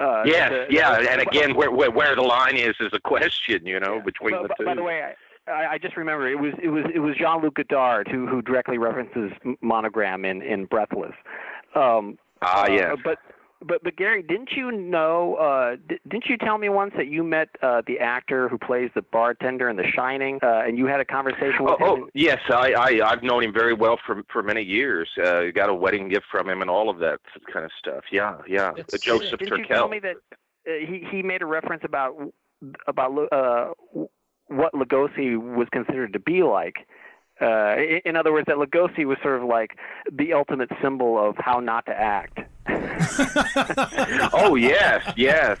[0.00, 3.00] Uh, yes, the- yeah, the- and again, where, where where the line is is a
[3.00, 4.64] question, you know, between But- the two.
[4.64, 5.14] By the way,
[5.48, 8.42] I, I just remember it was it was it was Jean Luc Godard who who
[8.42, 11.14] directly references Monogram in in Breathless.
[11.74, 12.96] Um, ah, uh, yes.
[13.04, 13.18] But
[13.60, 15.34] but but Gary, didn't you know?
[15.34, 18.88] Uh, di- didn't you tell me once that you met uh, the actor who plays
[18.94, 22.02] the bartender in The Shining, uh, and you had a conversation with Oh, him?
[22.04, 25.08] oh yes, I, I I've known him very well for for many years.
[25.22, 27.18] Uh, got a wedding gift from him and all of that
[27.52, 28.04] kind of stuff.
[28.12, 28.70] Yeah, yeah.
[28.76, 30.16] It's- Uh, Joseph Didn't you tell me that
[30.68, 32.14] uh, he he made a reference about
[32.86, 33.72] about uh,
[34.48, 36.86] what Lugosi was considered to be like?
[37.40, 39.78] Uh, in, in other words, that Lugosi was sort of like
[40.10, 42.40] the ultimate symbol of how not to act.
[44.32, 45.58] oh yes, yes,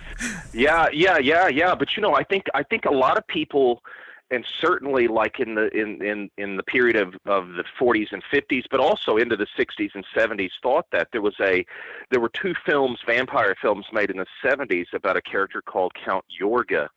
[0.52, 1.74] yeah, yeah, yeah, yeah.
[1.74, 3.82] But you know, I think I think a lot of people,
[4.30, 8.22] and certainly like in the in in in the period of of the 40s and
[8.32, 11.64] 50s, but also into the 60s and 70s, thought that there was a
[12.10, 16.24] there were two films, vampire films, made in the 70s about a character called Count
[16.40, 16.88] Yorga,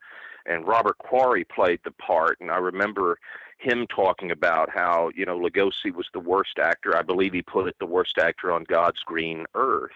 [0.46, 2.38] and Robert Quarry played the part.
[2.40, 3.18] And I remember
[3.62, 6.96] him talking about how you know Lugosi was the worst actor.
[6.96, 9.92] I believe he put it the worst actor on God's green earth.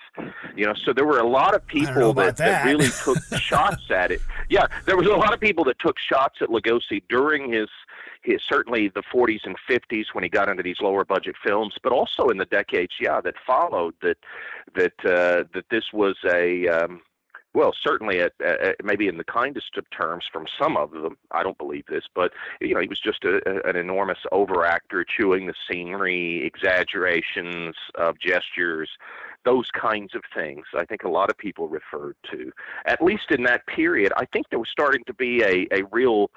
[0.55, 2.65] You know, so there were a lot of people that, that that.
[2.65, 4.21] really took shots at it.
[4.49, 7.69] Yeah, there was a lot of people that took shots at Lugosi during his,
[8.23, 11.93] his certainly the 40s and 50s when he got into these lower budget films, but
[11.93, 13.95] also in the decades, yeah, that followed.
[14.03, 14.19] That
[14.75, 17.03] that uh, that this was a um,
[17.57, 21.17] well, certainly at, at maybe in the kindest of terms from some of them.
[21.31, 25.05] I don't believe this, but you know, he was just a, a, an enormous overactor,
[25.09, 28.91] chewing the scenery, exaggerations of gestures
[29.47, 30.65] those kinds of things.
[30.77, 32.51] I think a lot of people referred to,
[32.85, 34.13] at least in that period.
[34.17, 36.31] I think there was starting to be a a real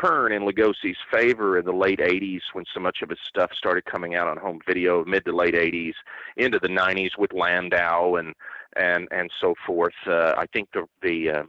[0.00, 3.84] turn in Lugosi's favor in the late 80s when so much of his stuff started
[3.84, 5.94] coming out on home video, mid to late 80s,
[6.36, 8.34] into the 90s with Landau and
[8.76, 9.94] and and so forth.
[10.06, 11.42] Uh, I think the the uh,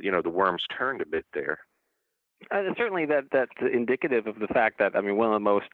[0.00, 1.58] you know the worms turned a bit there.
[2.50, 5.66] Uh, certainly, that that's indicative of the fact that I mean one of the most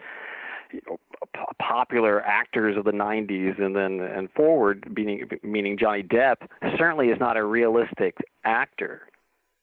[0.72, 0.98] you know,
[1.34, 7.08] p- popular actors of the 90s and then and forward, meaning meaning Johnny Depp, certainly
[7.08, 9.02] is not a realistic actor.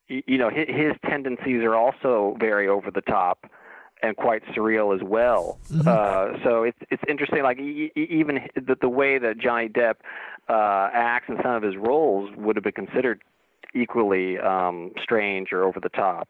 [0.09, 3.45] Y- You know, his, his tendencies are also very over the top
[4.03, 5.59] and quite surreal as well.
[5.85, 7.43] Uh, so it's it's interesting.
[7.43, 9.95] Like e- e- even the, the way that Johnny Depp
[10.49, 13.21] uh, acts in some of his roles would have been considered
[13.73, 16.27] equally um, strange or over the top.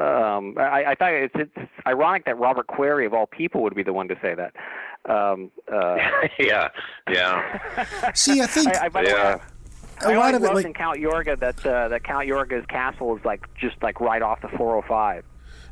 [0.00, 3.82] Um, I, I thought it's, it's ironic that Robert Query, of all people, would be
[3.82, 4.52] the one to say that.
[5.10, 5.96] Um, uh,
[6.38, 6.68] yeah,
[7.10, 9.40] yeah, See, I think I, I, by the way,
[10.02, 12.66] a I lot of it, loved like in Count Yorga that uh, that Count Yorga's
[12.66, 15.24] castle is like just like right off the 405.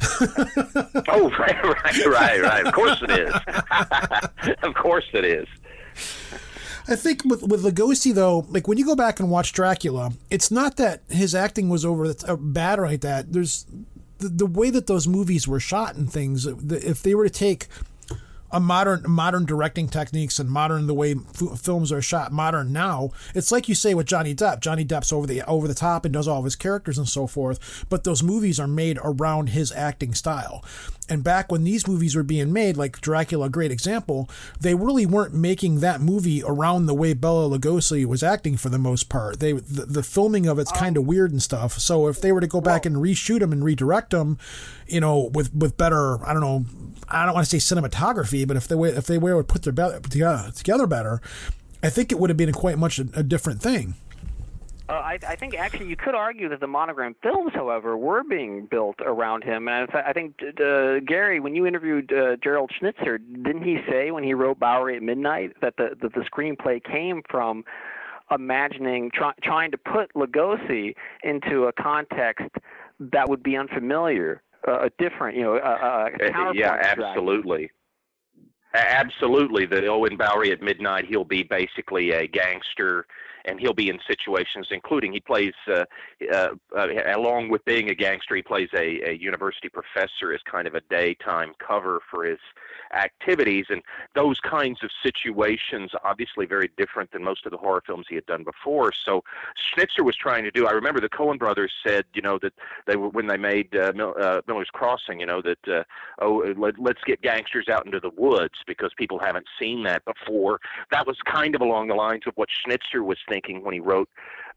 [1.09, 2.67] Oh, right, right, right, right.
[2.67, 3.35] Of course it is.
[4.63, 5.47] of course it is.
[6.89, 10.51] I think with with Lugosi though, like when you go back and watch Dracula, it's
[10.51, 13.33] not that his acting was over uh, bad or like that.
[13.33, 13.67] There's
[14.19, 16.47] the, the way that those movies were shot and things.
[16.47, 17.69] If they were to take
[18.55, 23.11] a modern modern directing techniques and modern the way f- films are shot modern now.
[23.35, 24.61] It's like you say with Johnny Depp.
[24.61, 27.27] Johnny Depp's over the over the top and does all of his characters and so
[27.27, 30.65] forth but those movies are made around his acting style.
[31.07, 35.05] And back when these movies were being made like Dracula a great example they really
[35.05, 39.41] weren't making that movie around the way Bela Lugosi was acting for the most part.
[39.41, 41.73] They the, the filming of it's kind of weird and stuff.
[41.81, 44.39] So if they were to go back and reshoot them and redirect them
[44.87, 46.65] you know with with better I don't know
[47.09, 49.73] I don't want to say cinematography, but if they if they were to put their
[49.73, 51.21] be- together, together better,
[51.83, 53.95] I think it would have been quite much a, a different thing.
[54.87, 58.67] Uh, I, I think actually you could argue that the monogram films, however, were being
[58.67, 59.67] built around him.
[59.67, 64.11] And fact, I think uh, Gary, when you interviewed uh, Gerald Schnitzer, didn't he say
[64.11, 67.65] when he wrote Bowery at Midnight that the that the screenplay came from
[68.31, 72.51] imagining try, trying to put Lugosi into a context
[73.01, 77.71] that would be unfamiliar, a different, you know, a, a Uh, yeah, absolutely.
[78.75, 83.07] Absolutely, that Owen Bowery at midnight, he'll be basically a gangster,
[83.45, 85.85] and he'll be in situations, including he plays, uh,
[86.33, 90.67] uh, uh, along with being a gangster, he plays a, a university professor as kind
[90.67, 92.39] of a daytime cover for his
[92.95, 93.83] activities, and
[94.15, 98.27] those kinds of situations, obviously very different than most of the horror films he had
[98.27, 98.93] done before.
[99.05, 99.23] So
[99.73, 100.67] Schnitzer was trying to do.
[100.67, 102.53] I remember the Coen brothers said, you know, that
[102.87, 105.85] they were when they made uh, Mil- uh, Miller's Crossing, you know, that uh,
[106.21, 110.61] oh, let, let's get gangsters out into the woods because people haven't seen that before.
[110.93, 114.09] That was kind of along the lines of what Schnitzer was thinking when he wrote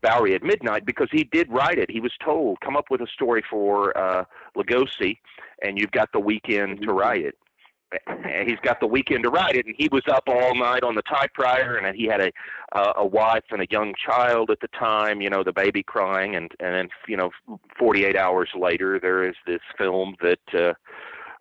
[0.02, 1.90] Bowery at Midnight because he did write it.
[1.90, 5.18] He was told, come up with a story for uh, Lugosi,
[5.64, 7.36] and you've got the weekend to write it.
[8.06, 10.94] And he's got the weekend to write it, and he was up all night on
[10.94, 12.32] the typewriter, and he had a
[12.74, 15.22] uh, a wife and a young child at the time.
[15.22, 17.32] You know, the baby crying, and and then you know,
[17.80, 20.40] 48 hours later, there is this film that.
[20.54, 20.74] Uh,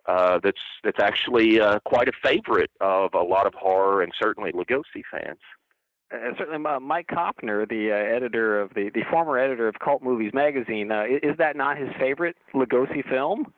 [0.07, 4.53] uh, that's that's actually uh, quite a favorite of a lot of horror and certainly
[4.53, 5.41] Lugosi fans.
[6.13, 10.01] Uh, certainly, uh, Mike Copner, the uh, editor of the the former editor of Cult
[10.01, 13.51] Movies magazine, uh, i- is that not his favorite Lugosi film?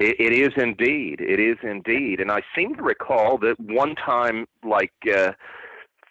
[0.00, 1.20] It, it is indeed.
[1.20, 2.20] It is indeed.
[2.20, 5.32] And I seem to recall that one time, like uh,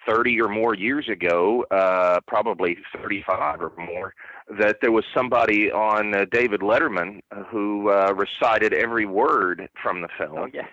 [0.07, 4.13] 30 or more years ago, uh, probably 35 or more,
[4.57, 10.07] that there was somebody on uh, David Letterman who uh, recited every word from the
[10.17, 10.37] film.
[10.37, 10.65] Oh yeah.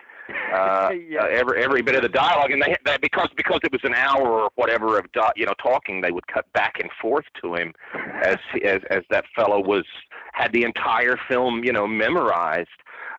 [0.55, 1.23] Uh, Yeah.
[1.23, 3.95] uh, every every bit of the dialogue, and they, they because because it was an
[3.95, 7.55] hour or whatever of di- you know talking, they would cut back and forth to
[7.55, 7.73] him
[8.23, 9.85] as as as that fellow was
[10.33, 12.69] had the entire film you know memorized.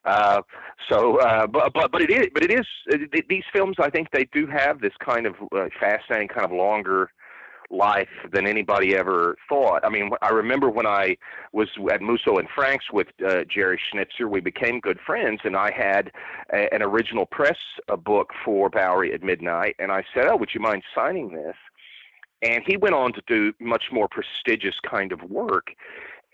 [0.05, 0.41] Uh,
[0.89, 3.75] so, uh, but but but it is but it is uh, th- these films.
[3.79, 7.11] I think they do have this kind of uh, fascinating, kind of longer
[7.69, 9.85] life than anybody ever thought.
[9.85, 11.17] I mean, I remember when I
[11.51, 15.71] was at Musso and Frank's with uh, Jerry Schnitzer, we became good friends, and I
[15.71, 16.11] had
[16.53, 20.53] a, an original press a book for Bowery at Midnight, and I said, "Oh, would
[20.53, 21.55] you mind signing this?"
[22.43, 25.71] And he went on to do much more prestigious kind of work.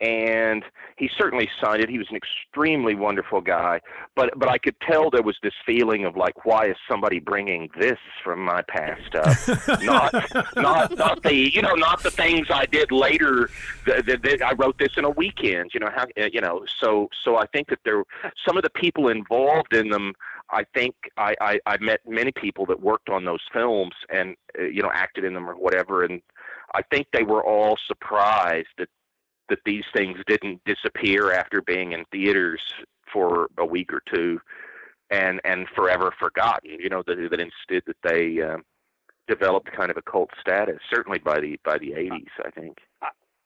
[0.04, 0.66] And
[0.98, 1.90] he certainly signed it.
[1.90, 3.80] He was an extremely wonderful guy,
[4.18, 7.70] but but I could tell there was this feeling of like, why is somebody bringing
[7.80, 9.82] this from my past up?
[9.82, 10.14] not
[10.58, 13.50] not not the you know not the things I did later.
[13.86, 15.72] That, that, that I wrote this in a weekend.
[15.74, 16.66] You know how uh, you know.
[16.82, 18.04] So so I think that there
[18.46, 20.14] some of the people involved in them.
[20.52, 24.64] I think I, I I met many people that worked on those films and uh,
[24.64, 26.22] you know acted in them or whatever, and
[26.76, 28.90] I think they were all surprised that
[29.50, 32.62] that these things didn't disappear after being in theaters
[33.12, 34.40] for a week or two,
[35.10, 36.72] and and forever forgotten.
[36.80, 38.58] You know that that instead that they uh,
[39.28, 40.80] developed kind of a cult status.
[40.94, 42.80] Certainly by the by the 80s, I think.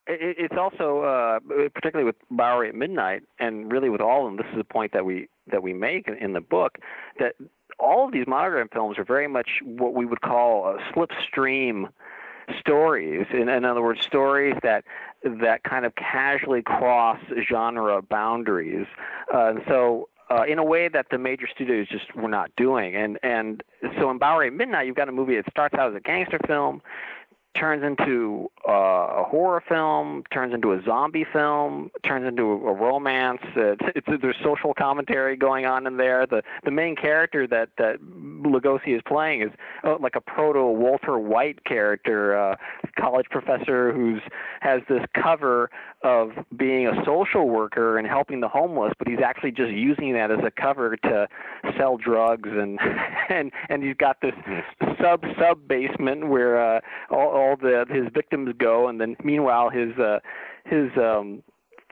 [0.08, 1.40] It- It's also, uh,
[1.74, 4.38] particularly with Bowery at Midnight, and really with all of them.
[4.38, 6.78] This is a point that we that we make in, in the book
[7.20, 7.36] that
[7.80, 11.90] all of these monogram films are very much what we would call a slipstream
[12.60, 13.26] stories.
[13.34, 14.84] In, in other words, stories that
[15.24, 17.20] that kind of casually cross
[17.50, 18.88] genre boundaries.
[19.34, 20.10] Uh, and so.
[20.30, 23.64] Uh, in a way that the major studios just were not doing, and and
[23.98, 26.82] so in Bowery Midnight, you've got a movie that starts out as a gangster film,
[27.60, 33.42] turns into uh, a horror film, turns into a zombie film, turns into a romance.
[33.56, 36.26] Uh, it's, it's, there's social commentary going on in there.
[36.26, 39.50] The the main character that that Lugosi is playing is
[39.84, 42.56] uh, like a proto Walter White character, uh,
[43.00, 44.22] college professor who's
[44.62, 45.70] has this cover
[46.04, 50.30] of being a social worker and helping the homeless, but he's actually just using that
[50.30, 51.28] as a cover to
[51.78, 52.80] sell drugs and
[53.30, 54.34] and and he's got this
[55.02, 56.80] sub sub basement where uh,
[57.10, 60.20] all, all the his victims go, and then meanwhile his uh,
[60.66, 61.44] his um,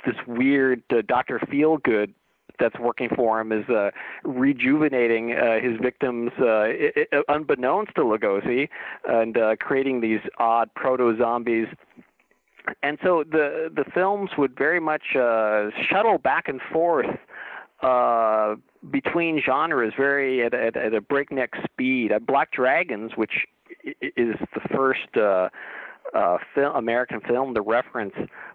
[0.06, 2.14] this weird uh, Doctor Feelgood
[2.60, 3.92] that's working for him is uh,
[4.24, 8.70] rejuvenating uh, his victims, uh, i i unbeknownst to Lugosi,
[9.08, 11.68] and uh, creating these odd proto zombies.
[12.82, 17.06] And so the the films would very much uh, shuttle back and forth
[17.82, 18.56] uh,
[18.90, 22.12] between genres, very at, at, at a breakneck speed.
[22.12, 23.46] Uh, Black Dragons, which
[23.84, 25.50] is the first uh,
[26.14, 28.14] uh, film, American film to reference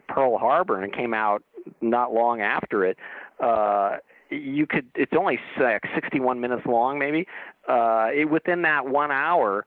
[0.08, 1.42] Pearl Harbor and came out
[1.80, 2.96] not long after it.
[3.42, 3.96] Uh,
[4.30, 7.26] you could it's only like 61 minutes long maybe
[7.68, 9.66] uh it, within that one hour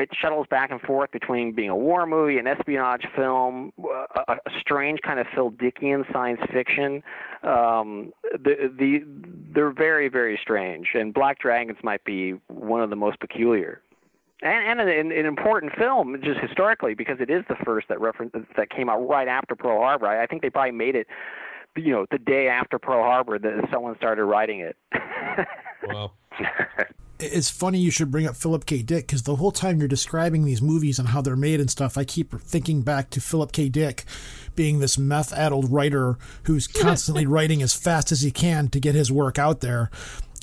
[0.00, 3.72] it shuttles back and forth between being a war movie, an espionage film,
[4.16, 7.02] a, a strange kind of Phil Dickian science fiction.
[7.42, 9.04] Um, the the
[9.54, 13.82] they're very very strange, and Black Dragons might be one of the most peculiar.
[14.42, 18.32] And, and an, an important film, just historically, because it is the first that reference
[18.56, 20.06] that came out right after Pearl Harbor.
[20.06, 21.06] I, I think they probably made it,
[21.76, 24.76] you know, the day after Pearl Harbor that someone started writing it.
[25.86, 26.12] Wow.
[27.20, 28.82] it's funny you should bring up Philip K.
[28.82, 31.98] Dick because the whole time you're describing these movies and how they're made and stuff,
[31.98, 33.68] I keep thinking back to Philip K.
[33.68, 34.04] Dick
[34.54, 38.94] being this meth addled writer who's constantly writing as fast as he can to get
[38.94, 39.90] his work out there.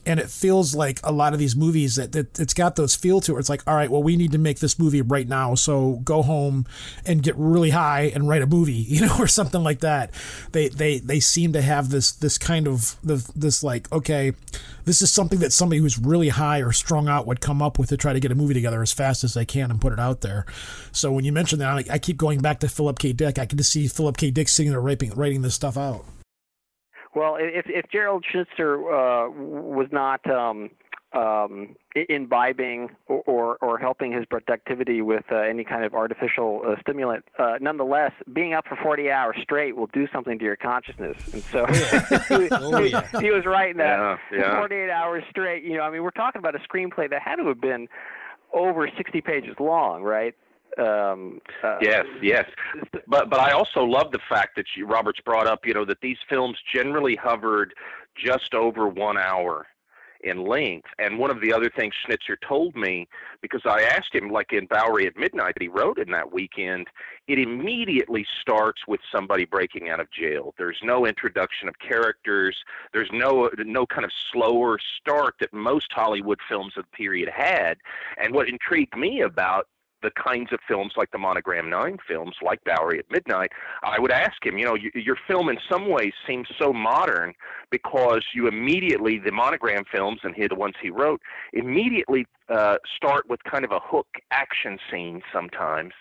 [0.08, 3.22] And it feels like a lot of these movies that, that it's got those feel
[3.22, 3.40] to it.
[3.40, 5.56] It's like, all right, well, we need to make this movie right now.
[5.56, 6.66] So go home
[7.06, 10.12] and get really high and write a movie, you know, or something like that.
[10.52, 14.34] They they they seem to have this this kind of the this like, okay,
[14.86, 17.90] this is something that somebody who's really high or strung out would come up with
[17.90, 20.00] to try to get a movie together as fast as they can and put it
[20.00, 20.46] out there.
[20.92, 23.14] So when you mention that, I, I keep going back to Philip K.
[23.14, 23.38] Dick.
[23.38, 24.32] I can just see Philip K.
[24.32, 26.06] Dick sitting there writing writing this stuff out.
[27.18, 30.70] Well, if if Gerald Schnitzer uh, was not um,
[31.14, 31.76] um,
[32.10, 37.24] imbibing or, or or helping his productivity with uh, any kind of artificial uh, stimulant,
[37.40, 41.18] uh, nonetheless, being up for 40 hours straight will do something to your consciousness.
[41.34, 41.66] And so
[42.30, 44.20] he, Oh, he- he was right in that.
[44.32, 44.60] Yeah, yeah.
[44.60, 45.64] 48 hours straight.
[45.64, 47.88] You know, I mean, we're talking about a screenplay that had to have been
[48.54, 50.36] over 60 pages long, right?
[50.78, 52.46] Um, uh, Yes, yes.
[53.08, 56.02] But but I also love the fact that you, Roberts brought up, you know, that
[56.02, 57.74] these films generally hovered
[58.16, 59.68] just over one hour
[60.22, 60.88] in length.
[61.00, 63.08] And one of the other things Schnitzer told me,
[63.42, 66.88] because I asked him, like in Bowery at Midnight that he wrote in that weekend,
[67.28, 70.54] it immediately starts with somebody breaking out of jail.
[70.58, 72.56] There's no introduction of characters.
[72.94, 77.78] There's no no kind of slower start that most Hollywood films of the period had.
[78.22, 79.68] And what intrigued me about
[80.02, 83.52] the kinds of films like the Monogram Nine films, like Bowery at Midnight,
[83.84, 87.34] I would ask him, you know, you, your film in some ways seems so modern
[87.72, 91.22] because you immediately, the Monogram films and he, the ones he wrote,
[91.54, 95.94] immediately uh, start with kind of a hook action scene sometimes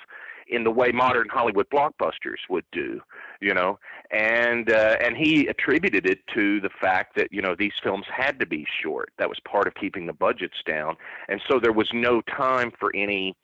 [0.49, 3.01] in the way modern Hollywood blockbusters would do,
[3.41, 3.79] you know,
[4.13, 8.39] and uh, and he attributed it to the fact that you know these films had
[8.41, 9.11] to be short.
[9.19, 10.97] That was part of keeping the budgets down,
[11.29, 13.35] and so there was no time for any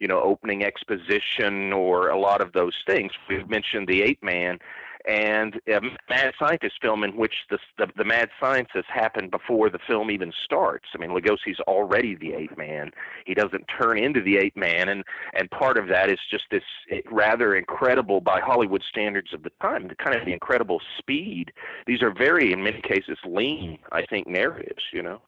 [0.00, 3.12] you know, opening exposition or a lot of those things.
[3.28, 4.58] We've mentioned the Ape Man
[5.06, 9.78] and a Mad Scientist film in which the, the the mad scientist happened before the
[9.86, 10.86] film even starts.
[10.94, 12.90] I mean, Lugosi's already the Ape Man.
[13.26, 16.62] He doesn't turn into the Ape Man, and and part of that is just this
[17.10, 21.52] rather incredible by Hollywood standards of the time, the kind of the incredible speed.
[21.86, 23.78] These are very, in many cases, lean.
[23.92, 24.82] I think narratives.
[24.92, 25.22] You know.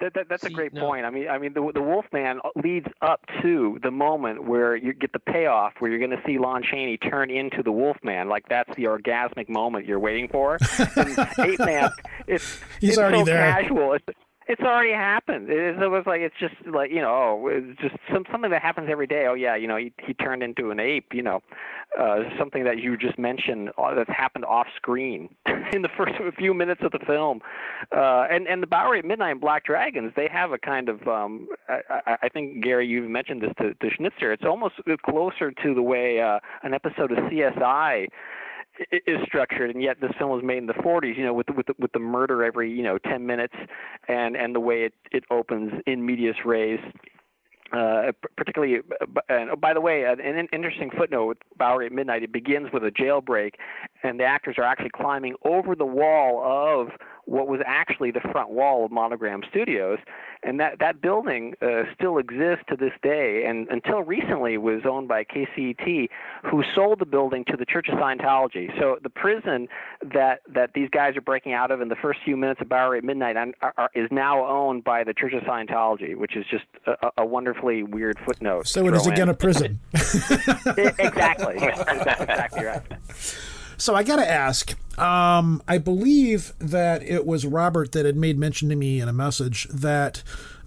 [0.00, 0.82] That, that, that's See, a great no.
[0.86, 1.04] point.
[1.04, 5.12] I mean, I mean, the the Wolfman leads up to the moment where you get
[5.12, 8.28] the payoff, where you're going to see Lon Chaney turn into the Wolfman.
[8.28, 10.58] Like that's the orgasmic moment you're waiting for.
[10.96, 11.90] And Ape Man,
[12.26, 13.52] it's He's it's already so there.
[13.52, 13.92] casual.
[13.94, 14.04] It's,
[14.48, 15.48] it's already happened.
[15.50, 18.88] It was like it's just like you know, oh, it's just some, something that happens
[18.90, 19.26] every day.
[19.28, 21.12] Oh yeah, you know, he he turned into an ape.
[21.12, 21.42] You know,
[21.98, 25.28] uh, something that you just mentioned uh, that's happened off screen
[25.72, 27.40] in the first few minutes of the film.
[27.94, 31.06] Uh, and and the Bowery at Midnight and Black Dragons, they have a kind of
[31.06, 34.32] um, I, I, think Gary, you've mentioned this to, to Schnitzer.
[34.32, 34.74] It's almost
[35.04, 38.08] closer to the way uh, an episode of CSI
[38.90, 41.16] is structured, and yet this film was made in the 40s.
[41.16, 43.54] You know, with with with the murder every you know 10 minutes,
[44.08, 46.78] and and the way it it opens in medias res.
[47.72, 51.86] Uh, particularly, uh, and oh, by the way, uh, an, an interesting footnote with Bowery
[51.86, 52.22] at Midnight.
[52.22, 53.52] It begins with a jailbreak,
[54.02, 56.88] and the actors are actually climbing over the wall of
[57.24, 59.98] what was actually the front wall of Monogram Studios,
[60.42, 65.08] and that that building uh, still exists to this day, and until recently was owned
[65.08, 66.08] by KCET,
[66.50, 68.76] who sold the building to the Church of Scientology.
[68.78, 69.68] So the prison
[70.12, 72.98] that that these guys are breaking out of in the first few minutes of Bowery
[72.98, 76.64] at Midnight are, are, is now owned by the Church of Scientology, which is just
[76.86, 78.66] a, a wonderfully weird footnote.
[78.66, 79.34] So it is throw again in.
[79.34, 79.80] a prison.
[80.76, 81.58] Exactly.
[81.58, 82.82] That's exactly right.
[83.76, 84.74] So I got to ask.
[84.98, 89.12] Um, I believe that it was Robert that had made mention to me in a
[89.12, 90.22] message that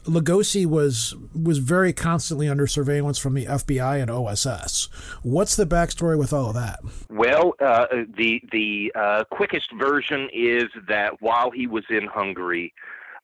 [0.05, 4.85] Lugosi was was very constantly under surveillance from the FBI and OSS.
[5.23, 6.79] What's the backstory with all of that?
[7.09, 12.73] Well, uh, the the uh, quickest version is that while he was in Hungary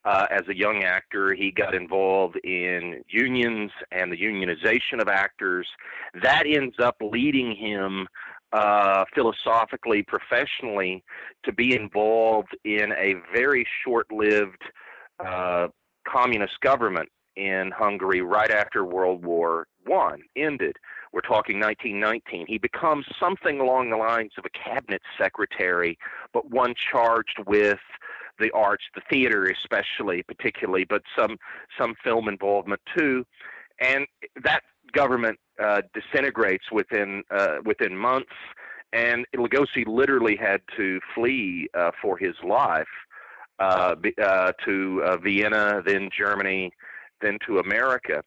[0.06, 5.68] uh, as a young actor, he got involved in unions and the unionization of actors.
[6.24, 8.08] That ends up leading him
[8.54, 11.04] uh, philosophically, professionally,
[11.44, 14.62] to be involved in a very short-lived
[15.26, 15.68] uh,
[16.08, 20.76] communist government in Hungary right after World War One ended.
[21.14, 22.46] We're talking 1919.
[22.48, 25.98] He becomes something along the lines of a cabinet secretary,
[26.34, 27.80] but one charged with
[28.40, 31.38] the arts, the theater especially, particularly, but some
[31.78, 33.26] some film involvement too.
[33.80, 34.06] And
[34.44, 34.62] that
[34.94, 38.34] government uh, disintegrates within uh, within months,
[38.94, 42.88] and Lugosi literally had to flee uh, for his life
[43.60, 46.72] uh, uh, to uh, Vienna, then Germany,
[47.22, 48.24] then to America.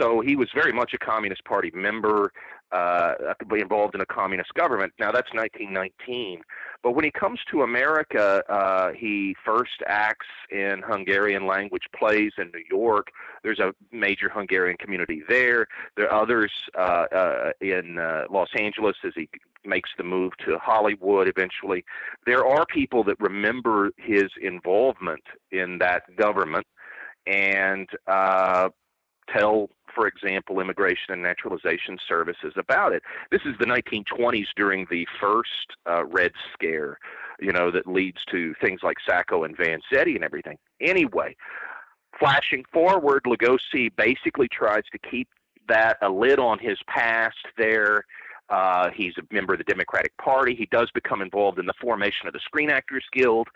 [0.00, 2.32] So he was very much a Communist Party member,
[2.72, 3.14] uh,
[3.52, 4.92] involved in a communist government.
[4.98, 6.42] Now that's 1919.
[6.82, 12.50] But when he comes to America, uh, he first acts in Hungarian language plays in
[12.54, 13.08] New York.
[13.42, 15.66] There's a major Hungarian community there.
[15.96, 19.28] There are others uh, uh, in uh, Los Angeles as he
[19.64, 21.84] makes the move to Hollywood eventually.
[22.24, 26.66] There are people that remember his involvement in that government
[27.26, 28.70] and uh,
[29.36, 33.02] tell, for example, Immigration and Naturalization Services about it.
[33.30, 36.98] This is the 1920s during the first uh, Red Scare,
[37.40, 40.58] you know, that leads to things like Sacco and Vanzetti and everything.
[40.80, 41.36] Anyway,
[42.18, 45.28] flashing forward, Lugosi basically tries to keep
[45.68, 48.04] that a lid on his past there.
[48.48, 50.54] Uh, he's a member of the Democratic Party.
[50.56, 53.48] He does become involved in the formation of the Screen Actors Guild.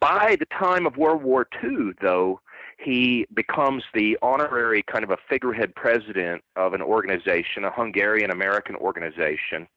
[0.00, 2.40] By the time of World War II, though,
[2.84, 8.76] he becomes the honorary kind of a figurehead president of an organization, a Hungarian American
[8.76, 9.68] organization,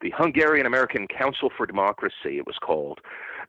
[0.00, 3.00] the Hungarian American Council for Democracy, it was called.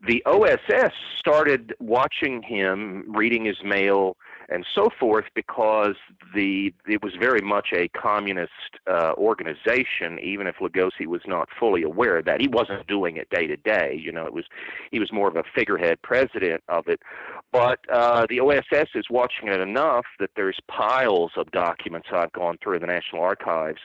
[0.07, 4.17] The OSS started watching him, reading his mail,
[4.49, 5.95] and so forth because
[6.33, 8.51] the it was very much a communist
[8.87, 12.41] uh, organization, even if Lugosi was not fully aware of that.
[12.41, 13.99] He wasn't doing it day to day.
[13.99, 14.45] You know, it was
[14.91, 17.01] he was more of a figurehead president of it.
[17.51, 22.57] But uh, the OSS is watching it enough that there's piles of documents I've gone
[22.61, 23.81] through in the National Archives,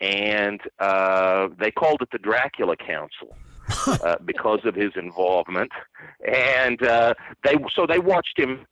[0.00, 3.36] and uh, they called it the Dracula Council.
[3.86, 5.70] uh, because of his involvement,
[6.26, 8.66] and uh, they so they watched him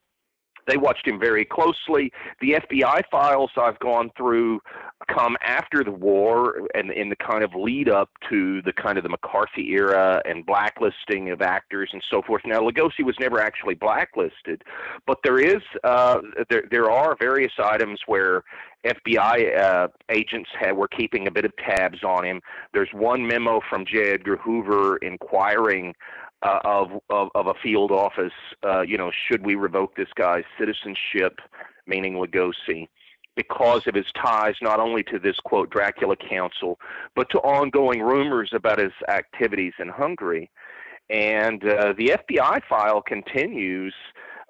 [0.69, 2.13] they watched him very closely.
[2.41, 4.61] The FBI files I've gone through
[5.09, 9.05] come after the war and in the kind of lead up to the kind of
[9.05, 12.43] the McCarthy era and blacklisting of actors and so forth.
[12.45, 14.63] Now Lugosi was never actually blacklisted,
[15.07, 16.19] but there is uh,
[16.51, 18.43] there there are various items where
[18.87, 22.41] FBI uh, agents had, were keeping a bit of tabs on him.
[22.73, 24.13] There's one memo from J.
[24.13, 25.95] Edgar Hoover inquiring
[26.43, 28.33] uh, of, of of a field office.
[28.65, 31.41] Uh, you know, should we revoke this guy's citizenship,
[31.87, 32.89] meaning Lugosi,
[33.37, 36.79] because of his ties not only to this quote Dracula Council,
[37.15, 40.51] but to ongoing rumors about his activities in Hungary.
[41.11, 43.95] And uh, the FBI file continues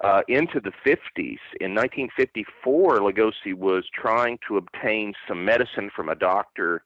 [0.03, 1.39] uh, into the 50s.
[1.61, 6.83] In 1954, Lugosi was trying to obtain some medicine from a doctor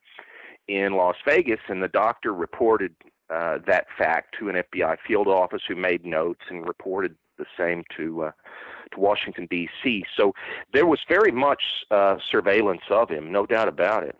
[0.68, 2.94] in Las Vegas, and the doctor reported
[3.30, 7.82] uh, that fact to an FBI field office who made notes and reported the same
[7.96, 8.30] to uh,
[8.92, 10.04] to Washington D.C.
[10.16, 10.32] So
[10.72, 14.16] there was very much uh, surveillance of him, no doubt about it.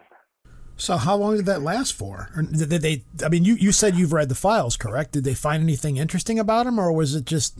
[0.77, 2.31] So how long did that last for?
[2.35, 3.05] Or did they?
[3.25, 5.13] I mean, you, you said you've read the files, correct?
[5.13, 7.59] Did they find anything interesting about him, or was it just,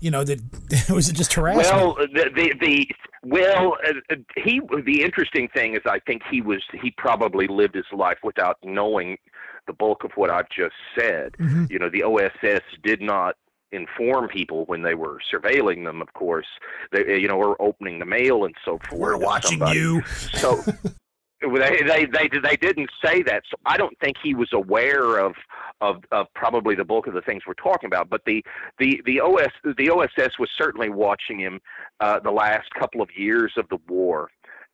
[0.00, 0.42] you know, did
[0.88, 1.68] was it just harassment?
[1.68, 2.88] Well, the the, the
[3.24, 7.84] well, uh, he the interesting thing is I think he was he probably lived his
[7.92, 9.18] life without knowing
[9.66, 11.32] the bulk of what I've just said.
[11.38, 11.66] Mm-hmm.
[11.70, 13.36] You know, the OSS did not
[13.72, 16.46] inform people when they were surveilling them of course
[16.92, 19.78] they you know or opening the mail and so forth We're watching somebody.
[19.78, 20.02] you.
[20.04, 20.54] so
[21.42, 25.34] they, they they they didn't say that so i don't think he was aware of
[25.80, 28.42] of of probably the bulk of the things we're talking about but the
[28.78, 31.60] the the os the oss was certainly watching him
[32.00, 34.28] uh the last couple of years of the war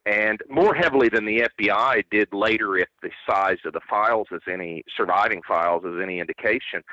[0.05, 4.41] and more heavily than the FBI did later if the size of the files is
[4.51, 6.83] any surviving files is any indication.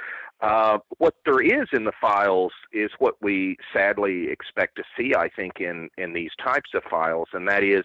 [0.41, 5.29] Uh, what there is in the files is what we sadly expect to see, I
[5.29, 7.83] think, in, in these types of files, and that is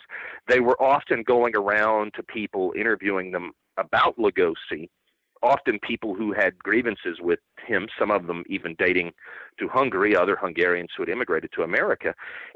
[0.47, 4.88] they were often going around to people interviewing them about Lugosi,
[5.46, 9.14] often people who had grievances with him, some of them even dating
[9.60, 12.14] to Hungary, other Hungarians who had immigrated to America,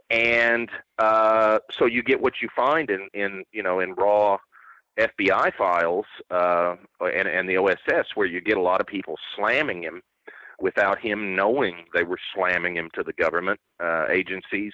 [0.09, 4.37] and uh, so you get what you find in, in you know in raw
[4.99, 9.83] FBI files uh, and, and the OSS, where you get a lot of people slamming
[9.83, 10.01] him
[10.59, 14.73] without him knowing they were slamming him to the government uh, agencies,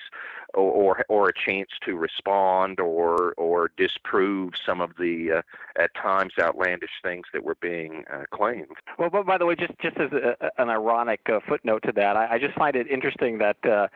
[0.56, 6.34] or, or a chance to respond or or disprove some of the uh, at times
[6.40, 8.68] outlandish things that were being uh, claimed.
[8.98, 12.16] Well, but by the way, just just as a, an ironic uh, footnote to that,
[12.18, 13.88] I, I just find it interesting that uh,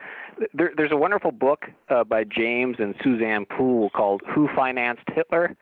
[0.54, 5.56] there, there's a wonderful book uh, by James and Suzanne Pool called "Who Financed Hitler."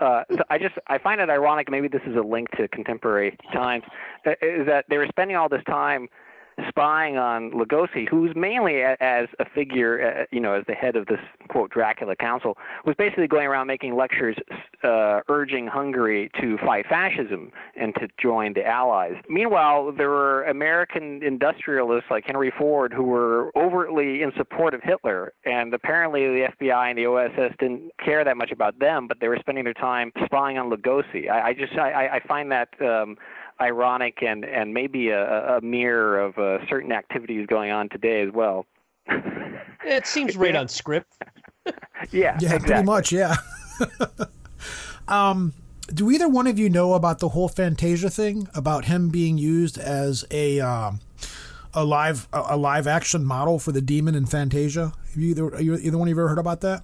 [0.00, 1.70] Uh, so I just I find it ironic.
[1.70, 3.84] Maybe this is a link to contemporary times.
[4.26, 6.08] uh, Is that they were spending all this time
[6.68, 10.96] spying on Lugosi, who's mainly a, as a figure, uh, you know, as the head
[10.96, 14.36] of this quote Dracula Council, was basically going around making lectures
[14.82, 19.14] uh, urging Hungary to fight fascism and to join the Allies.
[19.28, 25.32] Meanwhile, there were American industrialists like Henry Ford who were overtly in support of Hitler,
[25.44, 29.28] and apparently the FBI and the OSS didn't care that much about them, but they
[29.28, 31.30] were spending their time spying on Lugosi.
[31.30, 32.68] I, I just I, I find that.
[32.80, 33.16] Um,
[33.60, 38.32] ironic and and maybe a, a mirror of uh, certain activities going on today as
[38.32, 38.66] well.
[39.84, 41.14] It seems right on script.
[42.10, 42.66] Yeah, Yeah, exactly.
[42.66, 43.12] pretty much.
[43.12, 43.36] Yeah.
[45.08, 45.52] um,
[45.92, 49.76] do either one of you know about the whole Fantasia thing about him being used
[49.78, 51.00] as a um,
[51.74, 54.92] a live a, a live action model for the demon in Fantasia?
[55.12, 56.82] Have you either either one of you ever heard about that?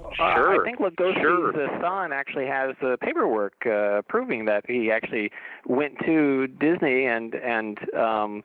[0.00, 1.52] Well, uh, Sure, I think Lugosi's sure.
[1.80, 5.30] son actually has the paperwork uh, proving that he actually
[5.66, 8.42] went to Disney and and um,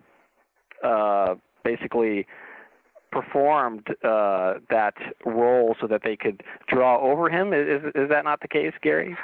[0.84, 2.26] uh, basically
[3.12, 4.94] performed uh, that
[5.26, 7.54] role so that they could draw over him.
[7.54, 9.16] Is is that not the case, Gary?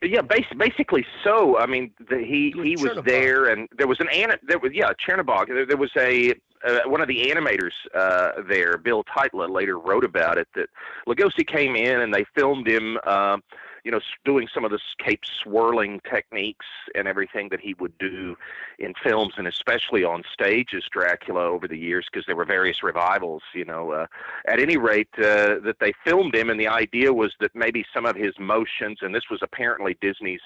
[0.00, 1.58] Yeah, bas- basically so.
[1.58, 3.04] I mean, the, he was he was Chernobog.
[3.06, 5.48] there, and there was an an there was yeah Chernobog.
[5.48, 6.34] There, there was a
[6.64, 10.68] uh, one of the animators uh, there, Bill Tytla, later wrote about it that
[11.06, 13.38] Lugosi came in and they filmed him, uh,
[13.84, 18.36] you know, doing some of the cape swirling techniques and everything that he would do
[18.78, 22.82] in films and especially on stage as Dracula over the years because there were various
[22.82, 23.90] revivals, you know.
[23.90, 24.06] Uh,
[24.46, 28.06] at any rate, uh, that they filmed him, and the idea was that maybe some
[28.06, 30.40] of his motions, and this was apparently Disney's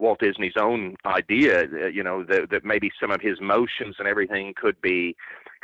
[0.00, 4.08] Walt Disney's own idea, uh, you know, that, that maybe some of his motions and
[4.08, 5.14] everything could be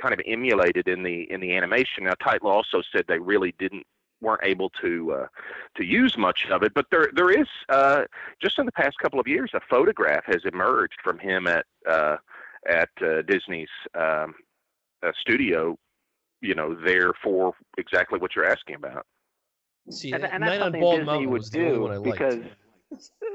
[0.01, 2.05] kind of emulated in the in the animation.
[2.05, 3.85] Now, Tytla also said they really didn't
[4.21, 5.27] weren't able to uh,
[5.77, 8.05] to use much of it, but there there is uh,
[8.43, 12.17] just in the past couple of years a photograph has emerged from him at uh,
[12.69, 14.35] at uh, Disney's um,
[15.03, 15.77] uh, studio,
[16.43, 19.07] you know, there for exactly what you're asking about.
[19.91, 21.81] See, and, and that's Night on something Bald Disney Mountain would was the only do
[21.81, 22.19] one liked.
[22.19, 22.45] because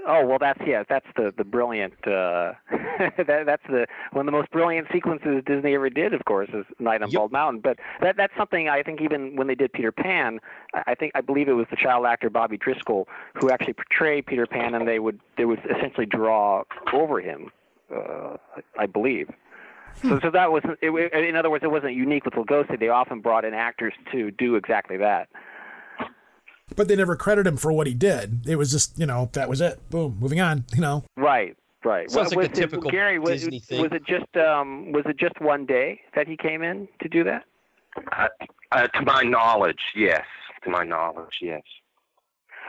[0.08, 2.54] oh well that's yeah that's the the brilliant uh
[3.18, 6.66] that that's the one of the most brilliant sequences Disney ever did of course is
[6.80, 7.18] Night on Yep.
[7.18, 10.40] Bald Mountain but that that's something I think even when they did Peter Pan
[10.74, 14.48] I think I believe it was the child actor Bobby Driscoll who actually portrayed Peter
[14.48, 17.52] Pan and they would they would essentially draw over him
[17.94, 18.38] uh
[18.80, 19.30] I believe
[20.02, 22.80] so, so that was, it, in other words, it wasn't unique with Lugosi.
[22.80, 25.28] They often brought in actors to do exactly that.
[26.76, 28.48] But they never credit him for what he did.
[28.48, 29.80] It was just you know that was it.
[29.90, 30.66] Boom, moving on.
[30.74, 31.04] You know.
[31.18, 32.10] Right, right.
[32.10, 33.82] Sounds Wa- like was a it- typical Gary, was, Disney thing.
[33.82, 37.24] Was it just um, was it just one day that he came in to do
[37.24, 37.44] that?
[38.12, 38.28] Uh,
[38.72, 40.24] uh, to my knowledge, yes.
[40.64, 41.62] To my knowledge, yes.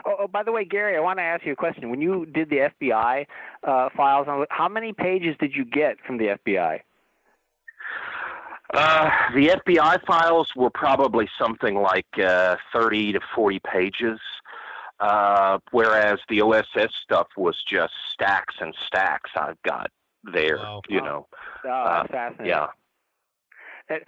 [0.05, 1.89] Oh, oh, by the way, Gary, I want to ask you a question.
[1.89, 3.25] When you did the FBI
[3.63, 6.79] uh, files, how many pages did you get from the FBI?
[8.73, 14.19] Uh, the FBI files were probably something like uh, 30 to 40 pages,
[14.99, 19.91] uh, whereas the OSS stuff was just stacks and stacks I've got
[20.23, 20.81] there, Wow.
[20.89, 21.27] you know.
[21.65, 22.47] Oh, Uh, fascinating.
[22.47, 22.67] Yeah.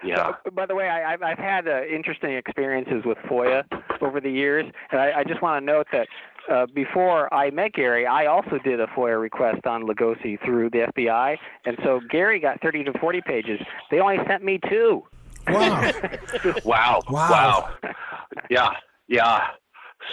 [0.04, 0.34] Yeah.
[0.46, 3.64] uh, by the way, I, I've, I've had uh, interesting experiences with FOIA
[4.02, 6.08] over the years, and I, I just want to note that
[6.52, 10.88] uh, before I met Gary, I also did a FOIA request on Lugosi through the
[10.96, 13.60] FBI, and so Gary got 30 to 40 pages.
[13.92, 15.04] They only sent me two.
[15.48, 15.92] Wow.
[16.66, 17.02] Wow.
[17.10, 17.70] Wow.
[18.50, 18.70] Yeah.
[19.08, 19.48] Yeah.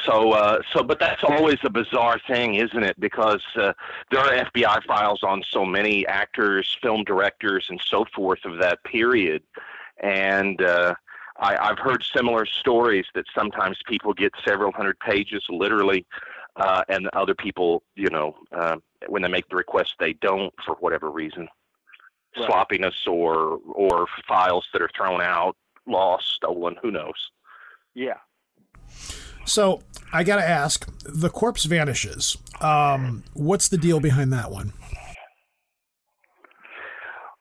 [0.05, 2.99] So, uh, so, but that's always a bizarre thing, isn't it?
[2.99, 3.73] Because uh,
[4.11, 8.83] there are FBI files on so many actors, film directors, and so forth of that
[8.85, 9.43] period,
[10.03, 10.95] and uh,
[11.39, 16.07] I, I've heard similar stories that sometimes people get several hundred pages, literally,
[16.57, 18.77] uh, and other people, you know, uh,
[19.09, 21.49] when they make the request, they don't for whatever reason,
[22.35, 22.47] Right.
[22.47, 25.55] sloppiness or or files that are thrown out,
[25.87, 27.31] lost, stolen, who knows.
[27.95, 28.17] Yeah.
[29.45, 29.83] So
[30.13, 32.37] I got to ask the corpse vanishes.
[32.61, 34.73] Um, what's the deal behind that one?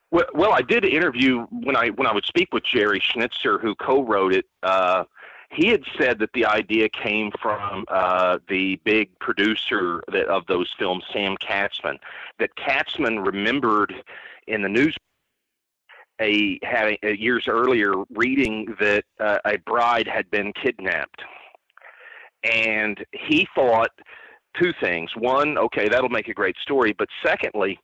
[0.10, 3.76] Well, well, I did interview when I when I would speak with Jerry Schnitzer, who
[3.76, 4.46] co-wrote it.
[4.62, 5.06] Uh,
[5.52, 10.70] he had said that the idea came from uh, the big producer that, of those
[10.80, 11.98] films, Sam Katzman.
[12.40, 13.94] That Katzman remembered
[14.48, 14.96] in the news
[16.22, 16.60] a
[17.04, 21.22] uh, years earlier reading that uh, a bride had been kidnapped,
[22.44, 23.92] and he thought
[24.60, 27.80] two things: one, okay, that'll make a great story, but secondly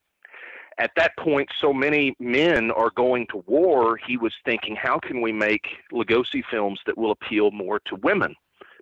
[0.80, 3.98] at that point, so many men are going to war.
[3.98, 8.36] He was thinking, how can we make Lugosi films that will appeal more to women?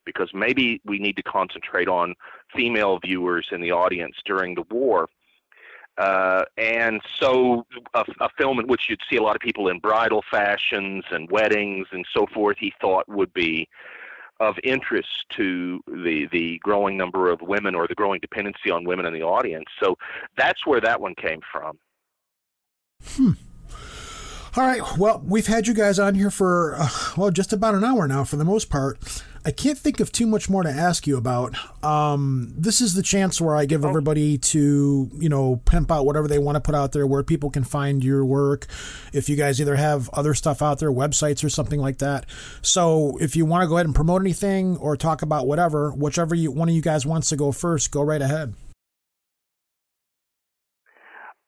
[0.05, 2.13] Because maybe we need to concentrate on
[2.53, 5.07] female viewers in the audience during the war.
[5.97, 9.79] Uh, and so, a, a film in which you'd see a lot of people in
[9.79, 13.65] bridal fashions and weddings and so forth, he thought would be
[14.39, 19.05] of interest to the the growing number of women or the growing dependency on women
[19.05, 19.65] in the audience.
[19.81, 19.97] So
[20.37, 21.77] that's where that one came from.
[23.03, 23.31] Hmm.
[24.57, 24.81] All right.
[24.97, 28.23] Well, we've had you guys on here for, uh, well, just about an hour now
[28.23, 28.97] for the most part.
[29.45, 31.55] I can't think of too much more to ask you about.
[31.83, 36.27] Um, this is the chance where I give everybody to, you know, pimp out whatever
[36.27, 38.65] they want to put out there where people can find your work.
[39.13, 42.25] If you guys either have other stuff out there, websites or something like that.
[42.63, 46.33] So if you want to go ahead and promote anything or talk about whatever, whichever
[46.33, 48.55] you, one of you guys wants to go first, go right ahead.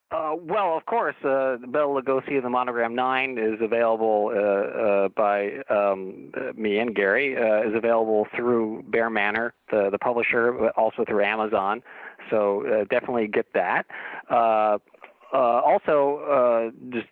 [0.10, 5.10] Uh, well, of course, uh, Bela Lugosi of the Monogram 9 is available uh, uh,
[5.10, 10.54] by um, uh, me and Gary, uh, is available through Bear Manor, the, the publisher,
[10.54, 11.84] but also through Amazon.
[12.30, 13.86] So definitely get that.
[15.34, 17.08] Also, just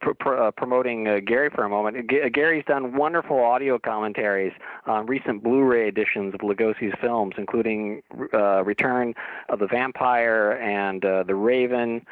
[0.00, 2.08] pr- pr- promoting Gary for a moment.
[2.08, 4.52] G- Gary's done wonderful audio commentaries
[4.86, 9.14] on recent Blu-ray editions of Lugosi's films, including Return
[9.48, 12.06] of the Vampire and The Raven.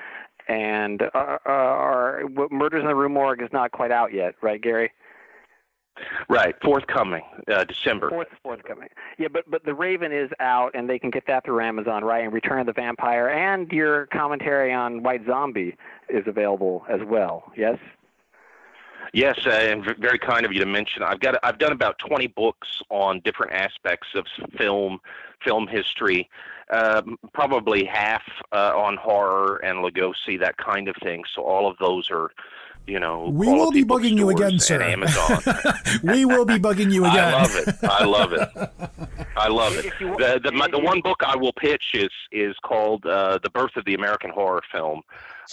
[0.49, 4.61] And uh, uh, our Murders in the Rue Morgue is not quite out yet, right,
[4.61, 4.93] Gary?
[6.29, 8.11] Right, forthcoming, uh, December.
[8.11, 8.89] Fourth, forthcoming.
[9.17, 12.25] Yeah, but but the Raven is out, and they can get that through Amazon, right?
[12.25, 15.77] And Return of the Vampire, and your commentary on White Zombie
[16.09, 17.53] is available as well.
[17.57, 17.79] Yes.
[19.13, 21.05] Yes, uh, and very kind of you to mention.
[21.05, 24.27] I've got I've done about twenty books on different aspects of
[24.59, 24.99] film,
[25.45, 26.29] film history.
[26.71, 27.03] Uh,
[27.33, 31.23] probably half uh, on horror and Lugosi, that kind of thing.
[31.35, 32.31] So all of those are,
[32.87, 34.83] you know, We will be bugging you again, sir.
[34.83, 35.39] Amazon.
[36.03, 37.35] we will be bugging you again.
[37.35, 37.75] I love it.
[37.85, 38.49] I love it.
[39.37, 39.93] I love it.
[39.99, 43.77] The the, my, the one book I will pitch is is called uh, "The Birth
[43.77, 45.03] of the American Horror Film,"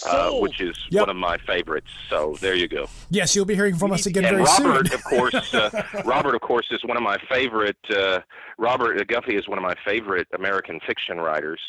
[0.06, 1.00] uh, which is Yep.
[1.02, 1.88] one of my favorites.
[2.08, 2.86] So there you go.
[3.10, 4.94] Yes, you'll be hearing from us again and very Robert, soon.
[4.98, 7.76] of course, uh, Robert, of course, is one of my favorite.
[7.90, 8.20] Uh,
[8.58, 11.60] Robert Guffey is one of my favorite American fiction writers,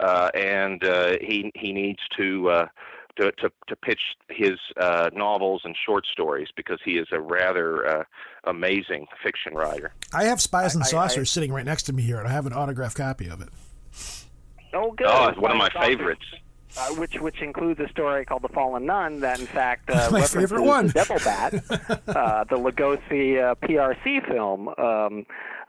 [0.00, 2.66] uh, and uh, he he needs to.
[3.16, 4.00] To, to, to pitch
[4.30, 8.04] his uh, novels and short stories because he is a rather uh,
[8.44, 9.92] amazing fiction writer.
[10.14, 12.30] I have Spies and I- I- Saucers sitting right next to me here, and I
[12.32, 13.48] have an autographed copy of it.
[14.72, 15.06] Oh, good.
[15.10, 16.24] Oh, it's one of my Spies favorites.
[16.76, 20.22] Uh, which which includes a story called The Fallen Nun that in fact uh, My
[20.22, 20.88] favorite one.
[20.88, 21.54] the Devil Bat,
[22.08, 24.68] uh, the Lugosi uh, PRC film.
[24.78, 25.26] Um,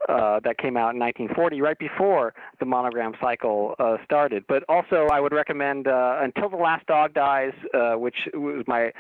[0.09, 4.43] uh, that came out in 1940, right before the monogram cycle uh, started.
[4.47, 8.91] But also, I would recommend uh, Until the Last Dog Dies, uh, which was my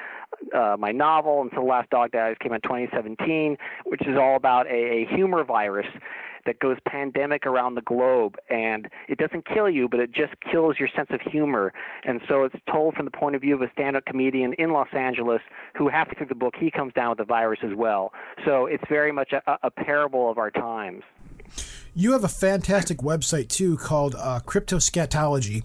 [0.55, 1.41] uh, my novel.
[1.41, 5.05] Until the Last Dog Dies came out in 2017, which is all about a, a
[5.07, 5.87] humor virus
[6.45, 10.77] that goes pandemic around the globe and it doesn't kill you but it just kills
[10.79, 11.73] your sense of humor
[12.03, 14.87] and so it's told from the point of view of a stand-up comedian in los
[14.93, 15.41] angeles
[15.75, 18.11] who halfway through the book he comes down with the virus as well
[18.45, 21.03] so it's very much a, a parable of our times
[21.93, 25.63] You have a fantastic website too called uh, Cryptoscatology,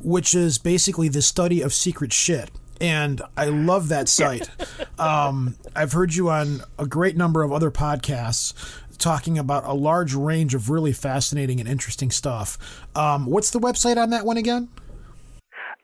[0.00, 2.50] which is basically the study of secret shit.
[2.80, 4.50] And I love that site.
[4.98, 8.52] um, I've heard you on a great number of other podcasts
[9.00, 12.58] talking about a large range of really fascinating and interesting stuff.
[12.94, 14.68] Um, what's the website on that one again?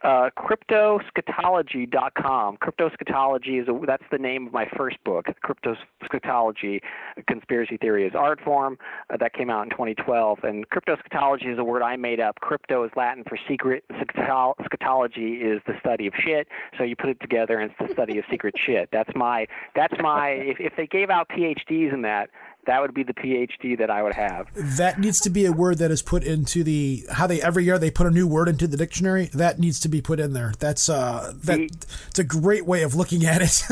[0.06, 2.58] uh, cryptoscatology.com.
[2.58, 5.26] Cryptoscatology is a, that's the name of my first book.
[5.44, 6.80] Cryptoscatology,
[7.26, 8.78] conspiracy theory is art form.
[9.10, 10.44] Uh, that came out in 2012.
[10.44, 12.38] And cryptoscatology is a word I made up.
[12.40, 13.82] Crypto is Latin for secret.
[13.92, 16.46] Scatol- Scatology is the study of shit.
[16.78, 18.88] So you put it together, and it's the study of secret shit.
[18.92, 19.48] That's my.
[19.74, 20.30] That's my.
[20.30, 22.30] If, if they gave out PhDs in that,
[22.66, 24.48] that would be the PhD that I would have.
[24.76, 27.78] That needs to be a word that is put into the how they every year
[27.78, 29.30] they put a new word into the dictionary.
[29.34, 30.52] That needs to be put in there.
[30.58, 31.70] That's uh that The-
[32.08, 33.62] it's a great way of looking at it.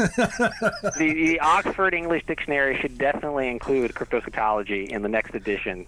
[0.96, 5.86] the, the Oxford English Dictionary should definitely include cryptoscatology in the next edition.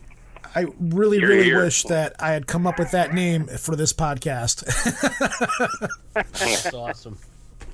[0.54, 1.62] I really, You're really here.
[1.64, 4.64] wish that I had come up with that name for this podcast.
[6.14, 7.18] That's awesome.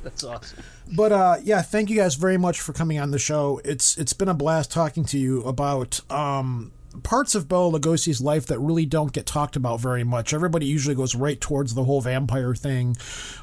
[0.05, 0.59] That's awesome.
[0.95, 3.61] but uh, yeah, thank you guys very much for coming on the show.
[3.65, 6.73] It's it's been a blast talking to you about um,
[7.05, 10.35] parts of Bela Lugosi's life that really don't get talked about very much.
[10.35, 12.97] Everybody usually goes right towards the whole vampire thing,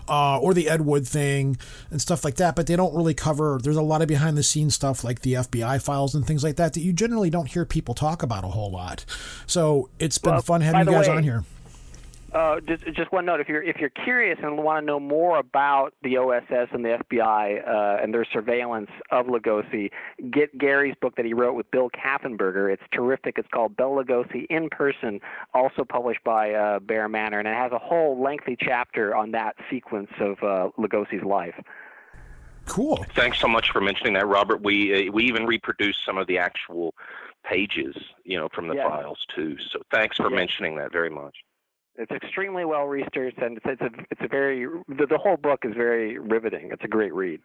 [0.07, 1.57] uh, or the Ed Wood thing
[1.91, 2.55] and stuff like that.
[2.55, 3.57] But they don't really cover.
[3.63, 6.57] There's a lot of behind the scenes stuff like the FBI files and things like
[6.57, 9.05] that that you generally don't hear people talk about a whole lot.
[9.47, 11.43] So it's been Well, fun having you guys way- on here.
[12.33, 15.39] Uh, just, just one note: if you're if you're curious and want to know more
[15.39, 19.89] about the OSS and the FBI uh, and their surveillance of Lugosi,
[20.29, 22.71] get Gary's book that he wrote with Bill Kaffenberger.
[22.71, 23.37] It's terrific.
[23.39, 25.19] It's called Bela Lugosi in Person,
[25.53, 29.55] also published by uh, Bear Manor, and it has a whole lengthy chapter on that
[29.69, 31.55] sequence of uh, Lugosi's life.
[32.67, 33.03] Cool.
[33.15, 34.61] Thanks so much for mentioning that, Robert.
[34.61, 36.93] We uh, we even reproduced some of the actual
[37.43, 38.87] pages, you know, from the Yeah.
[38.87, 39.57] files too.
[39.71, 40.35] So thanks for Yeah.
[40.35, 41.35] mentioning that very much.
[41.99, 45.65] It's extremely well researched, and it's, it's a it's a very the, the whole book
[45.65, 46.69] is very riveting.
[46.71, 47.41] It's a great read.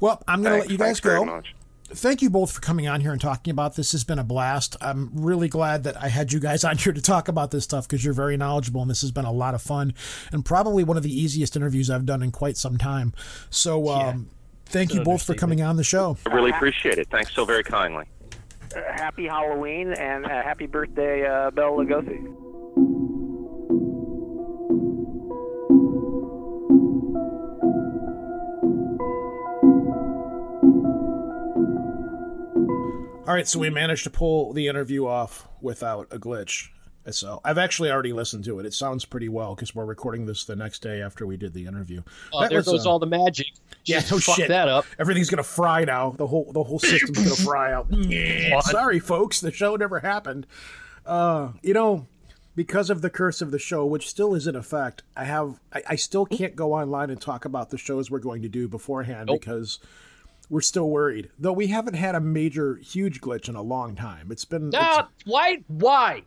[0.00, 1.42] Well, I'm going to let you guys go.
[1.88, 3.92] Thank you both for coming on here and talking about this.
[3.92, 4.76] Has been a blast.
[4.80, 7.86] I'm really glad that I had you guys on here to talk about this stuff
[7.86, 9.92] because you're very knowledgeable and this has been a lot of fun
[10.32, 13.12] and probably one of the easiest interviews I've done in quite some time.
[13.50, 14.30] So, um,
[14.64, 16.16] thank you both for coming on the show.
[16.26, 17.08] I really appreciate it.
[17.10, 18.06] Thanks so very kindly.
[18.74, 22.51] Uh, happy Halloween and uh, happy birthday, uh, Bela Lugosi.
[33.24, 36.68] All right, so we managed to pull the interview off without a glitch.
[37.10, 38.66] So I've actually already listened to it.
[38.66, 41.66] It sounds pretty well because we're recording this the next day after we did the
[41.66, 42.02] interview.
[42.32, 43.46] Oh, That there was, goes uh, all the magic.
[43.84, 44.48] Yeah, Just no fuck shit.
[44.48, 44.84] that up.
[45.00, 46.10] Everything's gonna fry now.
[46.16, 47.88] The whole the whole system's gonna fry out.
[48.66, 50.46] Sorry, folks, the show never happened.
[51.04, 52.06] Uh, you know,
[52.54, 55.82] because of the curse of the show, which still is in effect, I have I,
[55.88, 59.26] I still can't go online and talk about the shows we're going to do beforehand
[59.26, 59.40] Nope.
[59.40, 59.80] because
[60.52, 61.30] we're still worried.
[61.38, 64.30] Though we haven't had a major huge glitch in a long time.
[64.30, 65.64] It's been it's- Ah, why?
[65.66, 66.24] Why?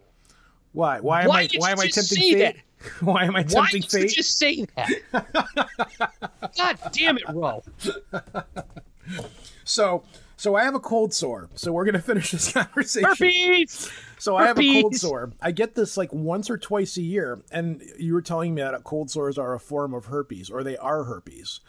[0.71, 2.55] why why am why I why am I tempting fate?
[3.01, 4.15] Why am I Why tempting did you fate?
[4.15, 4.91] just say that?
[6.57, 7.63] God damn it, Ro.
[9.63, 10.03] So
[10.37, 11.49] so I have a cold sore.
[11.55, 13.07] So we're gonna finish this conversation.
[13.09, 13.89] Herpes.
[14.17, 15.31] So I have a cold sore.
[15.41, 18.83] I get this like once or twice a year, and you were telling me that
[18.83, 21.61] cold sores are a form of herpes, or they are herpes.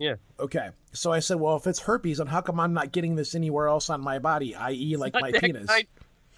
[0.00, 0.14] Yeah.
[0.40, 0.70] Okay.
[0.92, 3.68] So I said, well, if it's herpes, then how come I'm not getting this anywhere
[3.68, 5.66] else on my body, i.e., like my penis?
[5.68, 5.86] kind-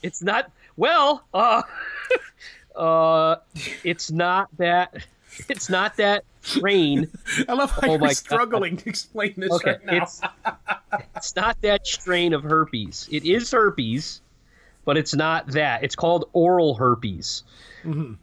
[0.02, 0.50] It's not.
[0.76, 1.62] Well, uh,
[2.76, 3.36] uh,
[3.84, 5.06] it's not that.
[5.48, 7.08] It's not that strain.
[7.48, 8.16] I love how Oh you're my God.
[8.16, 10.02] struggling to explain this Okay, right now.
[10.02, 10.20] it's
[11.16, 13.08] it's not that strain of herpes.
[13.10, 14.20] It is herpes,
[14.84, 15.84] but it's not that.
[15.84, 17.44] It's called oral herpes,
[17.84, 18.14] Mm-hmm.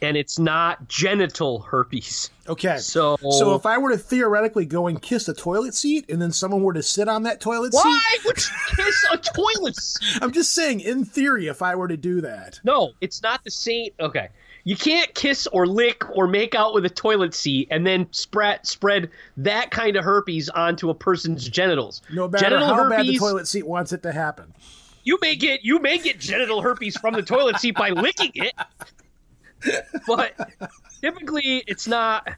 [0.00, 2.30] And it's not genital herpes.
[2.48, 2.78] Okay.
[2.78, 6.32] So, So if I were to theoretically go and kiss a toilet seat, and then
[6.32, 9.76] someone were to sit on that toilet why seat, why would you kiss a toilet
[9.80, 10.18] seat?
[10.22, 13.50] I'm just saying, in theory, if I were to do that, No, it's not the
[13.50, 13.90] same.
[14.00, 14.28] Okay.
[14.64, 18.66] You can't kiss or lick or make out with a toilet seat and then spread
[18.66, 22.02] spread that kind of herpes onto a person's genitals.
[22.12, 24.52] no matter Genital how bad the toilet seat wants it to happen.
[25.04, 28.52] you may get you may get genital herpes from the toilet seat by licking it,
[30.06, 30.34] but
[31.00, 32.28] typically it's not.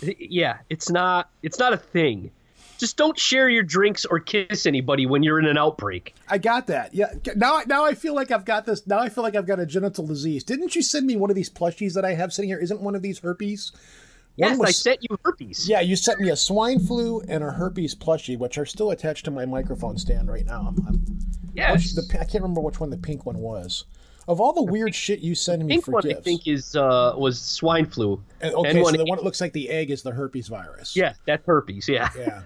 [0.00, 1.30] Yeah, it's not.
[1.42, 2.30] It's not a thing.
[2.76, 6.12] Just don't share your drinks or kiss anybody when you're in an outbreak.
[6.28, 6.92] I got that.
[6.92, 7.12] Yeah.
[7.36, 8.84] Now, now I feel like I've got this.
[8.86, 10.42] Now I feel like I've got a genital disease.
[10.42, 12.58] Didn't you send me one of these plushies that I have sitting here?
[12.58, 13.70] Isn't one of these herpes?
[14.36, 15.68] One Yes, was- I sent you herpes.
[15.68, 19.24] Yeah, you sent me a swine flu and a herpes plushie, which are still attached
[19.26, 20.66] to my microphone stand right now.
[20.76, 21.18] I'm, I'm,
[21.54, 21.94] Yes.
[21.94, 23.84] which- the, I can't remember which one the pink one was.
[24.26, 27.40] Of all the weird shit you send me for one I think is uh was
[27.40, 28.22] swine flu.
[28.40, 30.96] and- okay, and so the one that looks like the egg is the herpes virus.
[30.96, 31.88] Yeah, that's herpes.
[31.88, 32.08] Yeah.
[32.16, 32.42] Yeah.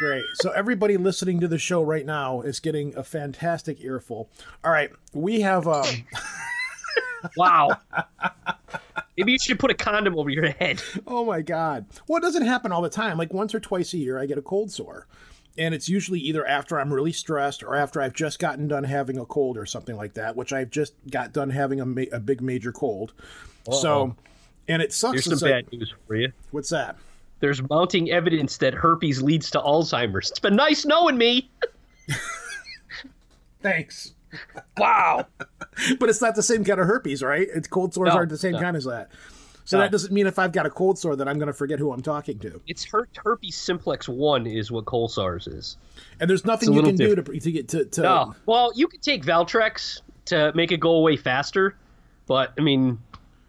[0.00, 0.24] Great.
[0.34, 4.28] So everybody listening to the show right now is getting a fantastic earful.
[4.64, 5.86] All right, we have um
[7.36, 7.70] Wow.
[9.16, 10.82] Maybe you should put a condom over your head.
[11.06, 11.86] oh my god.
[12.08, 13.16] Well, it doesn't happen all the time.
[13.16, 15.06] Like once or twice a year I get a cold sore.
[15.56, 19.18] And it's usually either after I'm really stressed or after I've just gotten done having
[19.18, 22.18] a cold or something like that, which I've just got done having a, ma- a
[22.18, 23.12] big major cold.
[23.70, 24.16] So,
[24.66, 25.24] and it sucks.
[25.24, 26.32] Here's some like- bad news for you.
[26.50, 26.96] What's that?
[27.40, 30.30] There's mounting evidence that herpes leads to Alzheimer's.
[30.30, 31.50] It's been nice knowing me.
[33.62, 34.12] Thanks.
[34.76, 35.26] Wow.
[35.98, 37.48] But it's not the same kind of herpes, right?
[37.52, 38.60] It's cold sores No, aren't the same no.
[38.60, 39.10] kind as that.
[39.66, 41.78] So that doesn't mean if I've got a cold sore that I'm going to forget
[41.78, 42.60] who I'm talking to.
[42.66, 45.78] It's her- herpes simplex 1 is what cold sores is.
[46.20, 47.84] And there's nothing you can do to, to get to.
[47.86, 48.34] to No.
[48.44, 51.76] Well, you could take Valtrex to make it go away faster,
[52.26, 52.98] but I mean,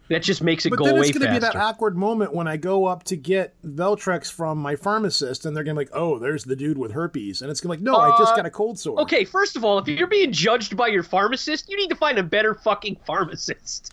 [0.08, 2.32] that just makes it But go then away it's going to be that awkward moment
[2.32, 5.86] when I go up to get Valtrex from my pharmacist, and they're going to be
[5.86, 8.16] like, "Oh, there's the dude with herpes," and it's going to be like, "No, I
[8.16, 10.86] just Uh, got a cold sore." Okay, first of all, if you're being judged by
[10.86, 13.92] your pharmacist, you need to find a better fucking pharmacist.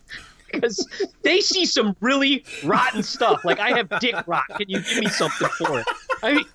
[0.54, 0.88] Because
[1.24, 3.43] they see some really rotten stuff.
[3.43, 4.43] Like, I have dick rot.
[4.58, 5.86] Can you give me something for it?
[6.22, 6.45] I mean,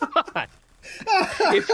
[0.00, 0.46] come on.
[1.54, 1.66] If,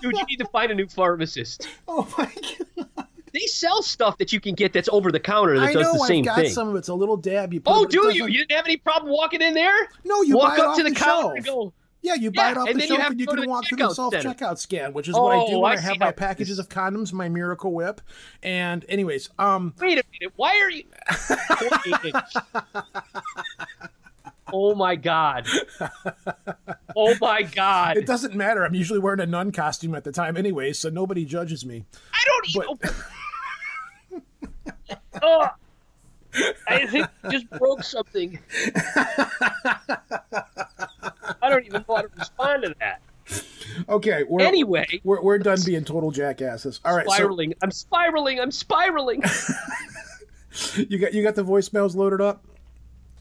[0.00, 1.68] dude, you need to find a new pharmacist.
[1.88, 2.30] Oh my
[2.76, 3.06] god!
[3.32, 5.92] They sell stuff that you can get that's over the counter that I does know
[5.94, 6.28] the same thing.
[6.30, 6.52] I've got thing.
[6.52, 6.78] some of it.
[6.80, 7.52] It's a little dab.
[7.52, 8.04] You put Oh, it, but it do you?
[8.20, 9.88] doesn't- You didn't have any problem walking in there?
[10.04, 11.36] No, you Walk up to the, the counter shelf.
[11.36, 11.72] and go.
[12.00, 14.14] Yeah, you buy Yeah, it off the shelf and you can walk through the self
[14.14, 16.64] checkout scan, which is what I do Oh, when I I, have my packages this-
[16.64, 18.00] of condoms, my Miracle Whip,
[18.42, 20.32] and anyways, um, Wait a minute.
[20.36, 20.84] Why are you?
[24.52, 25.46] oh my god.
[26.96, 27.96] Oh my god.
[27.96, 28.64] it doesn't matter.
[28.64, 31.84] I'm usually wearing a nun costume at the time, anyways, so nobody judges me.
[32.12, 32.78] I don't even.
[35.22, 35.48] oh,
[36.68, 38.38] I think just broke something.
[41.48, 43.00] I don't even know how to respond to that.
[43.88, 46.80] Okay, we're, Anyway, we're we're done being total jackasses.
[46.84, 47.54] All right, spiraling.
[47.62, 48.40] I'm spiraling.
[48.40, 49.22] I'm spiraling.
[50.76, 52.44] you got you got the voicemails loaded up.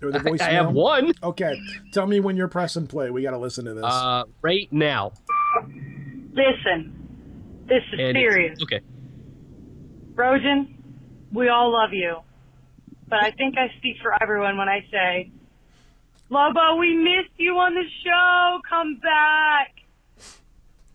[0.01, 0.41] Or the voicemail?
[0.41, 1.11] I have one.
[1.23, 1.59] Okay,
[1.91, 3.09] tell me when you're pressing play.
[3.09, 3.83] We got to listen to this.
[3.83, 5.13] Uh, right now.
[6.33, 6.93] Listen,
[7.67, 8.59] this is And serious.
[8.61, 8.81] Okay.
[10.13, 10.75] Rojan,
[11.33, 12.17] we all love you.
[13.09, 15.31] But I think I speak for everyone when I say,
[16.29, 18.59] Lobo, we missed you on the show.
[18.69, 19.75] Come back.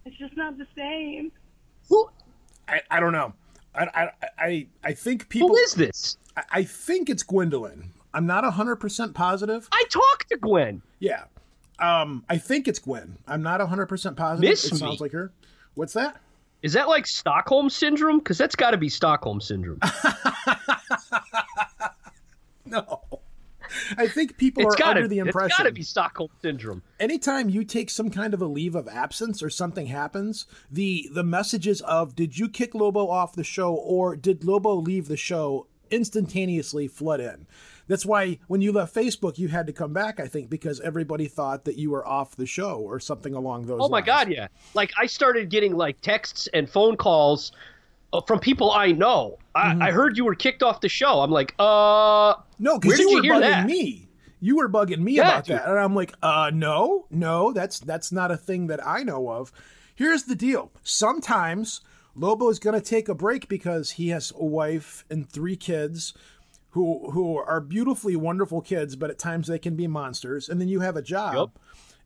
[0.05, 1.33] It's just not the same.
[1.89, 2.09] Who
[2.69, 3.33] I, I don't know.
[3.75, 4.09] I, I
[4.39, 5.49] I I think people.
[5.49, 6.17] who is this?
[6.37, 7.91] I, I think it's Gwendolyn.
[8.13, 9.69] I'm not hundred percent positive.
[9.73, 10.83] I talked to Gwen.
[10.99, 11.25] Yeah.
[11.79, 13.19] Um, I think it's Gwen.
[13.27, 14.49] I'm not 100% positive.
[14.49, 14.79] Miss it me.
[14.79, 15.33] sounds like her.
[15.75, 16.21] What's that?
[16.63, 18.19] Is that like Stockholm syndrome?
[18.19, 19.81] Because that's got to be Stockholm syndrome.
[22.65, 23.03] No.
[23.97, 26.83] I think people It's are got under the impression it's got to be Stockholm syndrome.
[27.01, 31.25] anytime you take some kind of a leave of absence or something happens, the the
[31.25, 35.67] messages of did you kick Lobo off the show or did Lobo leave the show
[35.93, 37.47] instantaneously flood in.
[37.87, 40.19] That's why when you left Facebook, you had to come back.
[40.19, 43.81] I think because everybody thought that you were off the show or something along those.
[43.83, 44.07] Oh my lines.
[44.07, 44.49] god, yeah.
[44.75, 47.53] Like I started getting like texts and phone calls
[48.21, 49.39] from people I know.
[49.55, 51.21] I, I heard you were kicked off the show.
[51.21, 53.67] I'm like, uh, No, because you you were hear bugging that?
[53.67, 54.09] me.
[54.41, 55.57] You were bugging me Yeah, about dude.
[55.57, 59.29] that, and I'm like, uh, no, no, that's that's not a thing that I know
[59.31, 59.53] of.
[59.95, 61.81] Here's the deal: sometimes
[62.15, 66.13] Lobo is going to take a break because he has a wife and three kids,
[66.71, 70.49] who who are beautifully wonderful kids, but at times they can be monsters.
[70.49, 71.35] And then you have a job.
[71.35, 71.59] Yup.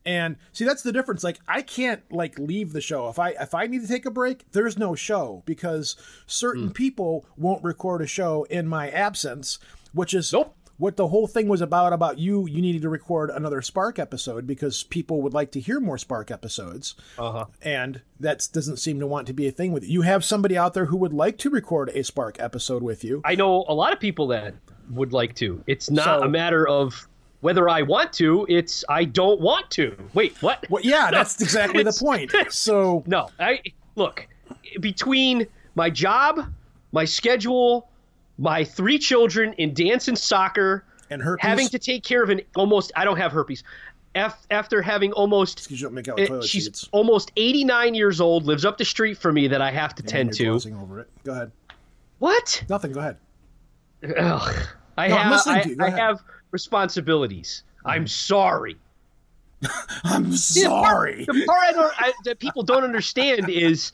[0.07, 1.23] And see that's the difference.
[1.23, 3.09] Like I can't like leave the show.
[3.09, 5.95] If I if I need to take a break, there's no show because
[6.25, 9.59] certain people won't record a show in my absence,
[9.91, 10.55] which is Nope.
[10.77, 14.47] what the whole thing was about about you you needed to record another Spark episode
[14.47, 16.95] because people would like to hear more Spark episodes.
[17.19, 17.45] uh-huh.
[17.61, 19.89] And that doesn't seem to want to be a thing with you.
[19.89, 23.21] You have somebody out there who would like to record a Spark episode with you.
[23.25, 24.55] I know a lot of people that
[24.89, 25.61] would like to.
[25.67, 27.07] It's not So- a matter of
[27.41, 28.45] whether I want to.
[28.49, 29.95] It's I don't want to.
[30.13, 30.65] Wait, what?
[30.69, 32.31] Well, yeah, No, that's exactly the point.
[32.49, 33.61] So No, I
[33.95, 34.27] look
[34.79, 36.41] between my job,
[36.91, 37.89] my schedule,
[38.37, 41.43] my three children in dance and soccer, And herpes.
[41.47, 43.63] having to take care of an almost I don't have herpes.
[44.15, 46.89] Af- after having almost Excuse you don't make out with eh, she's seats.
[46.91, 50.09] almost 89 years old, lives up the street from me that I have to And
[50.09, 50.47] tend to.
[50.47, 51.09] over it.
[51.23, 51.51] Go ahead.
[52.17, 52.63] What?
[52.67, 52.93] Nothing.
[52.93, 53.17] Go ahead.
[54.17, 54.55] Ugh.
[54.97, 55.75] I No, have I, to you.
[55.75, 57.63] Go I have responsibilities.
[57.85, 58.77] I'm sorry.
[60.03, 61.25] I'm See, the part- sorry.
[61.25, 63.91] The part I don't, I, that people don't understand is,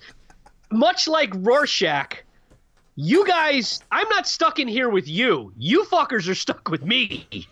[0.72, 2.24] much like Rorschach,
[2.96, 5.54] you guys, I'm not stuck in here with you.
[5.58, 7.28] You fuckers are stuck with me.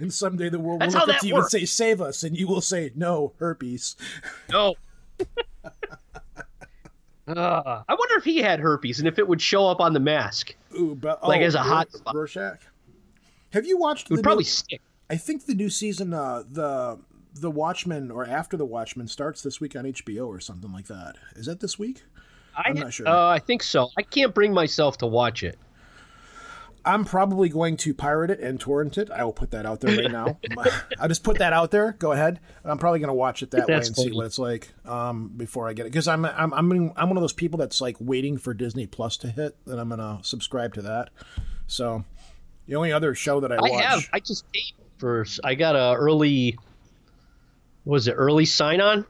[0.00, 2.48] And someday the world That's will look at you and say, "Save us," and you
[2.48, 3.94] will say, "No, herpes."
[4.50, 4.74] No.
[7.28, 10.00] Uh, I wonder if he had herpes and if it would show up on the
[10.00, 10.54] mask.
[10.74, 12.14] Ooh, but Like oh, as a hot spot.
[12.14, 12.58] Rorschach.
[13.52, 14.06] Have you watched?
[14.06, 14.80] It would the probably new- stick.
[15.10, 16.98] I think the new season, uh, the
[17.34, 21.16] the Watchmen or after the Watchmen starts this week on HBO or something like that.
[21.36, 22.02] Is that this week?
[22.56, 23.06] I, I'm not sure.
[23.06, 23.90] Uh, I think so.
[23.96, 25.58] I can't bring myself to watch it.
[26.84, 29.10] I'm probably going to pirate it and torrent it.
[29.10, 30.38] I will put that out there right now.
[30.98, 31.92] I'll just put that out there.
[31.92, 32.40] Go ahead.
[32.64, 35.28] I'm probably going to watch it that way That's and see what it's like um,
[35.36, 35.92] before I get it.
[35.92, 39.16] Because I'm I'm I'm I'm one of those people that's like waiting for Disney Plus
[39.18, 41.10] to hit, and I'm going to subscribe to that.
[41.66, 42.04] So
[42.68, 43.84] the only other show that I, I watch.
[43.84, 44.08] have.
[44.12, 45.26] I just paid for.
[45.42, 46.56] I got a early.
[47.84, 49.04] Was it early sign on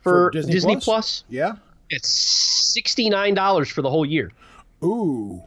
[0.00, 1.24] for, Disney, Plus?
[1.28, 1.52] Yeah.
[1.90, 4.32] It's sixty nine dollars for the whole year.
[4.82, 5.42] Ooh.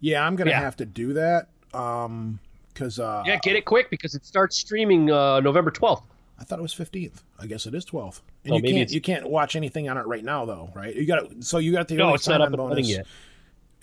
[0.00, 0.60] Yeah, I'm gonna Yeah.
[0.60, 1.48] have to do that.
[1.72, 2.40] Um,
[2.72, 6.02] because uh, Yeah, get it quick because it starts streaming uh, November twelfth.
[6.36, 7.22] I thought it was 15th.
[7.38, 8.20] I guess it is 12th.
[8.44, 10.92] And Oh, you can't you can't watch anything on it right now though, right?
[10.94, 12.88] You got so you got the No, early it's not up bonus.
[12.88, 13.06] yet.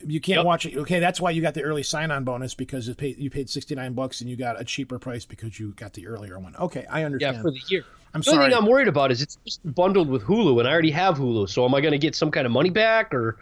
[0.08, 0.45] You can't Yep.
[0.45, 0.78] watch it.
[0.78, 3.93] Okay, that's why you got the early sign-on bonus because it paid, you paid 69
[3.93, 6.56] bucks and you got a cheaper price because you got the earlier one.
[6.58, 7.38] Okay, I understand.
[7.38, 7.84] Yeah, for the year.
[8.14, 10.72] I'm the only thing I'm worried about is it's just bundled with Hulu, and I
[10.72, 11.47] already have Hulu.
[11.49, 13.38] So am I going to get some kind of money back, or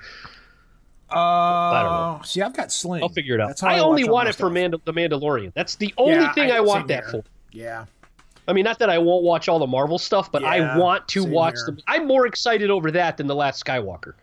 [1.12, 2.22] uh, I don't know.
[2.24, 3.02] See, I've got Sling.
[3.02, 3.60] I'll figure it out.
[3.60, 4.50] How I only want it for.
[4.50, 5.54] Mandal- the Mandalorian.
[5.56, 7.12] That's the only Yeah, thing I, same want that here.
[7.12, 7.24] for.
[7.52, 7.86] Yeah.
[8.48, 11.08] I mean, not that I won't watch all the Marvel stuff, but Yeah, I want
[11.10, 11.66] to watch here.
[11.68, 11.80] them.
[11.88, 14.14] I'm more excited over that than the last Skywalker.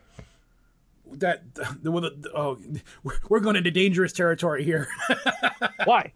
[1.12, 1.42] That
[1.82, 2.58] the, well, the, oh,
[3.28, 4.88] we're- going into dangerous territory here.
[5.84, 6.12] Why?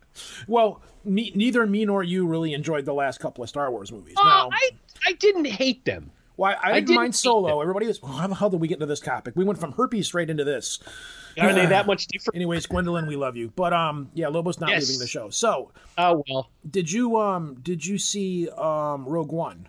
[0.49, 4.16] well, me, neither me nor you really enjoyed the last couple of Star Wars movies.
[4.20, 4.70] Uh, now, I
[5.07, 6.11] I didn't hate them.
[6.36, 7.49] Why I I didn't, didn't mind Solo.
[7.51, 7.61] them.
[7.62, 9.34] Everybody was, well, how the hell did we get into this topic?
[9.36, 10.78] We went from herpes straight into this.
[11.38, 12.36] Are they that much different?
[12.36, 14.88] Anyways, Gwendolyn, we love you, but um, yeah, Lobo's not Yes.
[14.88, 15.30] leaving the show.
[15.30, 16.51] So, Oh well.
[16.70, 19.68] did you um, did you see um, Rogue One?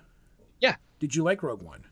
[0.59, 1.83] Yeah, Did you like Rogue One?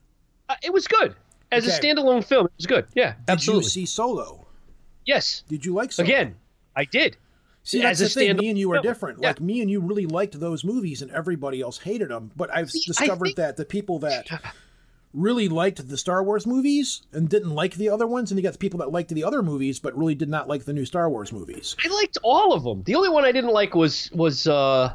[0.50, 1.16] uh, it was good
[1.52, 2.46] as a standalone film.
[2.48, 2.86] It was good.
[2.96, 3.66] Yeah, Did absolutely.
[3.66, 4.48] you see Solo?
[5.06, 5.44] yes.
[5.48, 6.06] Did you like Solo?
[6.08, 6.36] Again,
[6.76, 7.18] I did.
[7.64, 8.38] See, as that's a the thing.
[8.38, 8.84] Me and you are film.
[8.84, 9.20] different.
[9.22, 9.28] Yeah.
[9.30, 12.32] Like me and you really liked those movies, and everybody else hated them.
[12.36, 14.28] But I've See, discovered think- that the people that
[15.14, 18.54] really liked the Star Wars movies and didn't like the other ones, and you got
[18.54, 21.10] the people that liked the other movies but really did not like the new Star
[21.10, 21.76] Wars movies.
[21.84, 22.84] I liked all of them.
[22.84, 24.94] The only one I didn't like was was uh,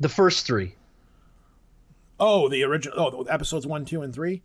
[0.00, 0.74] the first three.
[2.18, 2.98] Oh, the original.
[2.98, 4.42] Oh, the episodes one, two, and three.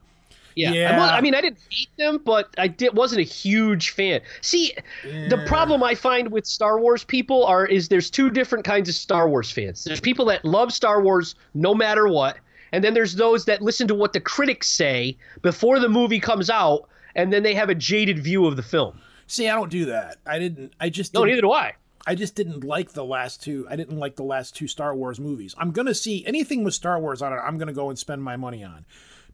[0.55, 0.71] Yeah.
[0.71, 1.03] Yeah.
[1.03, 4.21] I'm I mean, I didn't hate them, but I did, wasn't a huge fan.
[4.41, 8.89] See, the problem I find with Star Wars people are is there's two different kinds
[8.89, 9.83] of Star Wars fans.
[9.83, 12.37] There's people that love Star Wars no matter what,
[12.71, 16.49] and then there's those that listen to what the critics say before the movie comes
[16.49, 18.99] out, and then they have a jaded view of the film.
[19.27, 20.17] See, I don't do that.
[20.25, 20.73] I didn't.
[20.79, 21.13] I just.
[21.13, 21.73] No, neither do I.
[22.07, 23.65] I just didn't like the last two.
[23.69, 25.55] I didn't like the last two Star Wars movies.
[25.57, 27.37] I'm gonna see anything with Star Wars on it.
[27.37, 28.85] I'm gonna go and spend my money on,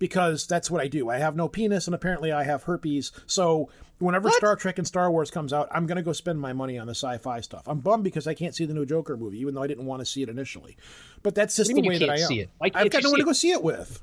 [0.02, 1.10] because that's what I do.
[1.10, 3.12] I have no penis, and apparently I have herpes.
[3.28, 6.80] So whenever Star Trek and Star Wars comes out, I'm gonna go spend my money
[6.80, 7.62] on the sci-fi stuff.
[7.68, 10.00] I'm bummed because I can't see the new Joker movie, even though I didn't want
[10.00, 10.76] to see it initially.
[11.22, 12.28] But that's just the way that I am.
[12.28, 12.50] see it?
[12.58, 14.02] Why I've got no one to go see it with.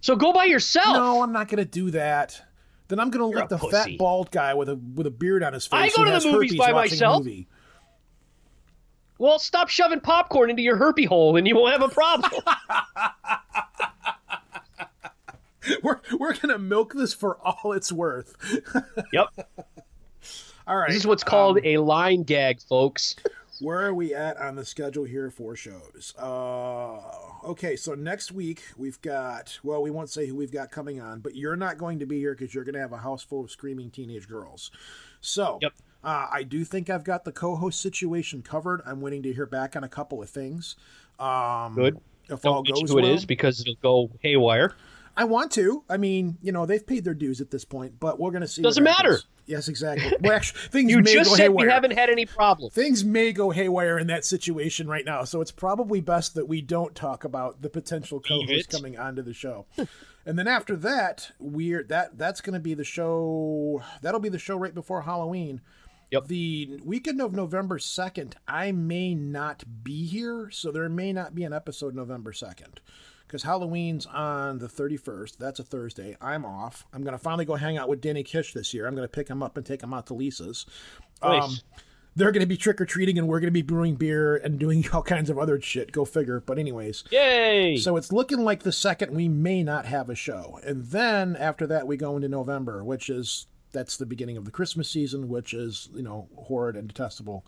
[0.00, 0.96] So go by yourself.
[0.96, 2.40] No, I'm not gonna do that.
[2.88, 3.76] Then I'm gonna You're let the pussy.
[3.76, 5.92] fat bald guy with a with a beard on his face.
[5.92, 7.24] I go to the movies by myself.
[7.24, 7.46] movie.
[9.18, 12.32] Well, stop shoving popcorn into your herpy hole, and you won't have a problem.
[15.82, 18.36] We're we're gonna milk this for all it's worth.
[19.12, 19.28] yep.
[20.66, 20.88] All right.
[20.88, 23.16] This is what's called a line gag, folks.
[23.60, 26.14] Where are we at on the schedule here for shows?
[26.16, 27.00] Uh,
[27.44, 31.18] okay, so next week we've got, well, we won't say who we've got coming on,
[31.18, 33.42] but you're not going to be here because you're going to have a house full
[33.42, 34.70] of screaming teenage girls.
[35.20, 35.72] So, Yep.
[36.04, 38.80] uh, I do think I've got the co host situation covered.
[38.86, 40.76] I'm waiting to hear back on a couple of things.
[41.18, 41.98] Um, Good.
[42.30, 43.06] If all Don't mention goes who well.
[43.06, 44.76] it is because it'll go haywire.
[45.18, 45.82] I want to.
[45.90, 48.48] I mean, you know, they've paid their dues at this point, but we're going to
[48.48, 48.62] see.
[48.62, 49.10] Doesn't matter.
[49.10, 49.26] happens.
[49.46, 50.12] Yes, exactly.
[50.20, 51.66] Well, actually, things You may just go said haywire.
[51.66, 52.72] we haven't had any problems.
[52.72, 56.60] Things may go haywire in that situation right now, so it's probably best that we
[56.60, 59.66] don't talk about the potential co-host coming onto the show.
[60.26, 63.82] and then after that, we're that that's going to be the show.
[64.02, 65.62] That'll be the show right before Halloween.
[66.12, 66.28] Yep.
[66.28, 71.42] The weekend of November second, I may not be here, so there may not be
[71.42, 72.80] an episode November second.
[73.28, 75.36] Because Halloween's on the 31st.
[75.36, 76.16] That's a Thursday.
[76.18, 76.86] I'm off.
[76.94, 78.86] I'm going to finally go hang out with Danny Kish this year.
[78.86, 80.64] I'm going to pick him up and take him out to Lisa's.
[81.20, 81.58] Um,
[82.16, 84.58] they're going to be trick or treating, and we're going to be brewing beer and
[84.58, 85.92] doing all kinds of other shit.
[85.92, 86.40] Go figure.
[86.40, 87.76] But anyways, Yay!
[87.76, 91.66] so it's looking like the second we may not have a show, and then after
[91.66, 95.52] that we go into November, which is that's the beginning of the Christmas season, which
[95.52, 97.44] is you know horrid and detestable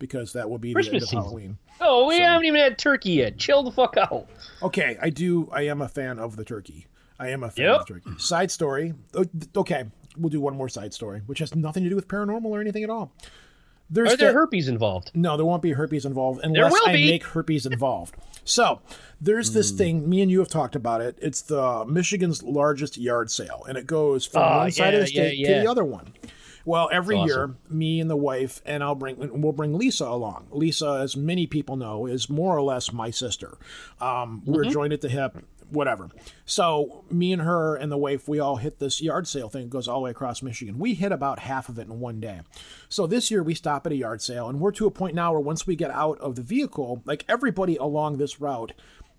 [0.00, 1.22] because that will be the end Christmas of season.
[1.22, 1.58] Halloween.
[1.80, 3.38] oh, we so- haven't even had turkey yet.
[3.38, 4.26] Chill the fuck out.
[4.62, 5.48] Okay, I do.
[5.52, 6.88] I am a fan of the turkey.
[7.20, 7.80] I am a fan Yep.
[7.82, 8.10] of the turkey.
[8.18, 8.94] Side story.
[9.56, 9.84] Okay,
[10.18, 12.82] we'll do one more side story, which has nothing to do with paranormal or anything
[12.82, 13.12] at all.
[13.92, 15.10] There's Are there that- herpes involved?
[15.14, 17.10] No, there won't be herpes involved unless I be.
[17.10, 18.14] make herpes involved.
[18.44, 18.80] So
[19.20, 19.54] there's Hmm.
[19.54, 20.08] this thing.
[20.08, 21.18] Me and you have talked about it.
[21.20, 25.12] It's the Michigan's largest yard sale, and it goes from Ah, one side of the
[25.12, 26.12] yeah, yeah, state to the other one.
[26.64, 30.48] Well, every That's year, me and the wife and I'll bring we'll bring Lisa along.
[30.50, 33.56] Lisa, as many people know, is more or less my sister.
[34.00, 34.70] Um, We're Mm-hmm.
[34.72, 35.36] joined at the hip,
[35.70, 36.10] whatever.
[36.44, 39.64] So me and her and the wife, we all hit this yard sale thing.
[39.64, 40.78] It goes all the way across Michigan.
[40.78, 42.40] We hit about half of it in one day.
[42.88, 45.32] So this year we stop at a yard sale, and we're to a point now
[45.32, 48.72] where once we get out of the vehicle, like everybody along this route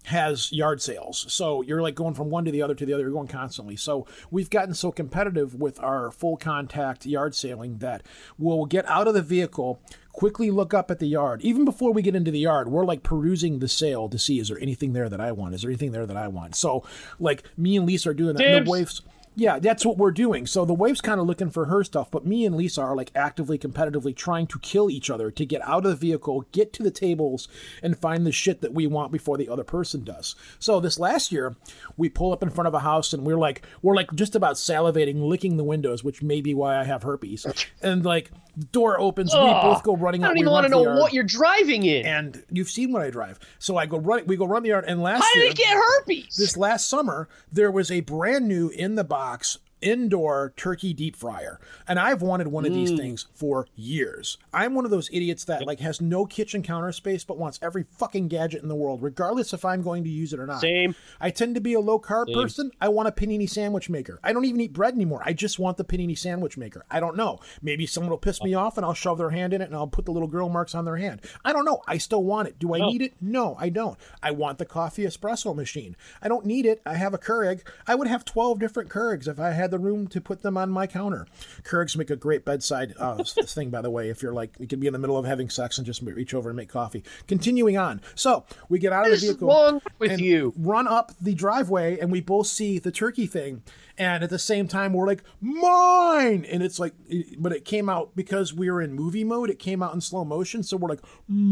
[0.06, 1.26] has yard sales.
[1.30, 3.76] So you're like going from one to the other to the other, you're going constantly.
[3.76, 8.04] So we've gotten so competitive with our full contact yard sailing that
[8.38, 9.80] we'll get out of the vehicle,
[10.12, 11.42] quickly look up at the yard.
[11.42, 14.48] Even before we get into the yard, we're like perusing the sale to see is
[14.48, 15.54] there anything there that I want?
[15.54, 16.56] Is there anything there that I want?
[16.56, 16.84] So
[17.20, 18.44] like me and Lisa are doing that.
[18.44, 18.66] And Dibs.
[18.66, 19.02] the wife's
[19.36, 20.46] yeah, that's what we're doing.
[20.46, 23.12] So the wife's kind of looking for her stuff, but me and Lisa are like
[23.16, 26.84] actively, competitively trying to kill each other to get out of the vehicle, get to
[26.84, 27.48] the tables,
[27.82, 30.36] and find the shit that we want before the other person does.
[30.60, 31.56] So this last year,
[31.96, 34.56] we pull up in front of a house and we're like, we're like just about
[34.56, 37.46] salivating, licking the windows, which may be why I have herpes.
[37.82, 38.32] And like,
[38.74, 40.24] door opens, we both go running.
[40.24, 42.06] I don't we even want to to know yard, what you're driving in.
[42.06, 44.26] And you've seen what I drive, so I go run.
[44.26, 46.36] We go run the yard, and last How year did it get herpes?
[46.36, 51.16] this last summer there was a brand new in the box box indoor turkey deep
[51.16, 51.60] fryer.
[51.88, 52.76] And i've wanted one of Mm.
[52.76, 54.38] these things for years.
[54.54, 57.84] I'm one of those idiots that like has no kitchen counter space but wants every
[57.98, 60.62] fucking gadget in the world regardless if i'm going to use it or not.
[60.62, 60.96] Same.
[61.20, 62.72] i tend to be a low carb person.
[62.80, 64.20] I want a panini sandwich maker.
[64.24, 65.22] I don't even eat bread anymore.
[65.26, 66.86] I just want the panini sandwich maker.
[66.90, 67.40] I don't know.
[67.62, 69.88] Maybe someone will piss me off and i'll shove their hand in it and i'll
[69.88, 71.22] put the little grill marks on their hand.
[71.44, 71.82] I don't know.
[71.88, 72.60] I still want it.
[72.60, 73.14] Do i need it?
[73.20, 73.98] No i don't.
[74.22, 75.96] I want the coffee espresso machine.
[76.22, 76.82] I don't need it.
[76.86, 77.62] I have a keurig.
[77.88, 80.70] I would have 12 different keurigs if i had the room to put them on
[80.70, 81.26] my counter.
[81.64, 84.80] Keurigs make a great bedside uh, thing by the way if you're like you could
[84.80, 87.04] be in the middle of having sex and just reach over and make coffee.
[87.28, 88.02] Continuing on.
[88.16, 90.54] So we get out of the vehicle with and you?
[90.58, 93.64] run up the driveway and we both see the turkey thing.
[93.98, 96.46] And at the same time we're like mine!
[96.46, 96.94] And it's like
[97.38, 99.50] but it came out because we were in movie mode.
[99.50, 100.64] It came out in slow motion.
[100.64, 101.52] So we're like mine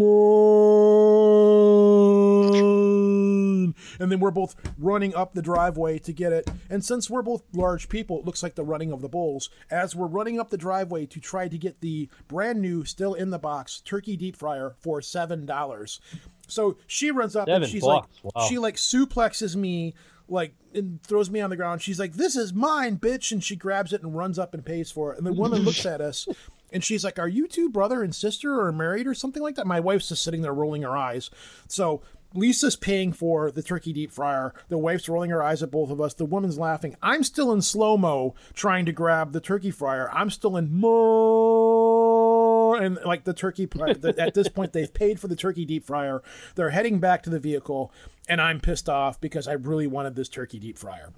[3.99, 6.49] and then we're both running up the driveway to get it.
[6.69, 9.49] And since we're both large people it looks like the running of the bulls.
[9.69, 13.29] As we're running up the driveway to try to get the brand new still in
[13.29, 15.99] the box turkey deep fryer for seven dollars.
[16.47, 18.47] So she runs up and she's like wow.
[18.47, 19.93] she like suplexes me
[20.27, 21.81] like and throws me on the ground.
[21.81, 23.31] She's like this is mine bitch.
[23.31, 25.17] And she grabs it and runs up and pays for it.
[25.17, 26.27] And the woman looks at us
[26.73, 29.67] and she's like are you two brother and sister or married or something like that?
[29.67, 31.29] My wife's just sitting there rolling her eyes.
[31.67, 32.01] So
[32.33, 34.53] Lisa's paying for the turkey deep fryer.
[34.67, 36.13] The wife's rolling her eyes at both of us.
[36.13, 36.95] The woman's laughing.
[37.01, 40.09] I'm still in slow mo trying to grab the turkey fryer.
[40.11, 41.99] I'm still in more
[42.81, 43.67] and like the turkey.
[44.17, 46.21] At this point, they've paid for the turkey deep fryer.
[46.55, 47.91] They're heading back to the vehicle,
[48.27, 51.09] and I'm pissed off because I really wanted this turkey deep fryer.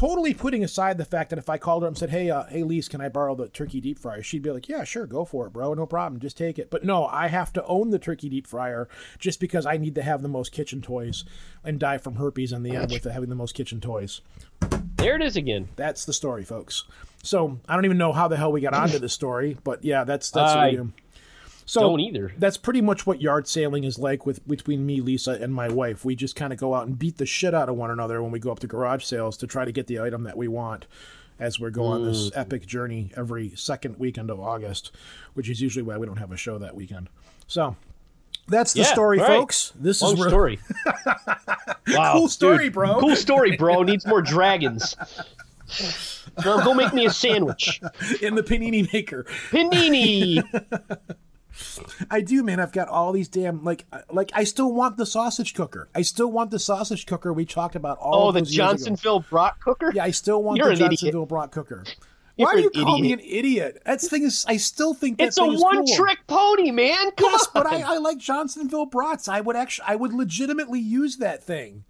[0.00, 2.62] Totally putting aside the fact that if I called her and said, "Hey, uh, hey,
[2.62, 5.46] Lise, can I borrow the turkey deep fryer?" She'd be like, "Yeah, sure, go for
[5.46, 5.74] it, bro.
[5.74, 6.18] No problem.
[6.22, 9.66] Just take it." But no, I have to own the turkey deep fryer just because
[9.66, 11.26] I need to have the most kitchen toys
[11.62, 14.22] and die from herpes in the end with having the most kitchen toys.
[14.96, 15.68] There it is again.
[15.76, 16.84] That's the story, folks.
[17.22, 20.04] So I don't even know how the hell we got onto this story, but yeah,
[20.04, 20.92] that's that's what we do.
[21.66, 22.32] So don't either.
[22.38, 26.04] That's pretty much what yard sailing is like with between me, Lisa, and my wife.
[26.04, 28.32] We just kind of go out and beat the shit out of one another when
[28.32, 30.86] we go up to garage sales to try to get the item that we want.
[31.38, 32.36] As we go on this Mm.
[32.36, 34.90] epic journey every second weekend of August,
[35.34, 37.08] which is usually why we don't have a show that weekend.
[37.46, 37.76] So
[38.46, 39.26] that's the Yeah, story, right.
[39.26, 39.72] folks.
[39.80, 40.58] This Long is where story.
[41.88, 42.74] Wow, Cool story, dude.
[42.74, 43.00] bro.
[43.00, 43.82] Cool story, bro.
[43.84, 44.94] Needs more dragons.
[46.42, 47.80] Go, go make me a sandwich.
[48.20, 49.24] in the panini maker.
[49.50, 50.42] Panini.
[52.10, 52.60] I do, man.
[52.60, 55.88] I've got all these damn like uh, like I still want the sausage cooker.
[55.94, 58.68] I still want the sausage cooker we talked about all Oh, the those years ago.
[58.72, 59.92] Johnsonville Brock cooker.
[59.94, 60.90] Yeah, I still want You're the idiot.
[60.90, 61.84] Johnsonville Brock cooker.
[62.36, 63.82] You're Why do you call me an idiot?
[63.84, 64.46] That thing is.
[64.48, 65.96] I still think It's a thing is one cool.
[65.96, 67.10] trick pony, man.
[67.12, 67.50] Come Yes, on.
[67.52, 69.28] but I, I like Johnsonville brats.
[69.28, 71.84] I would actually, I would legitimately use that thing.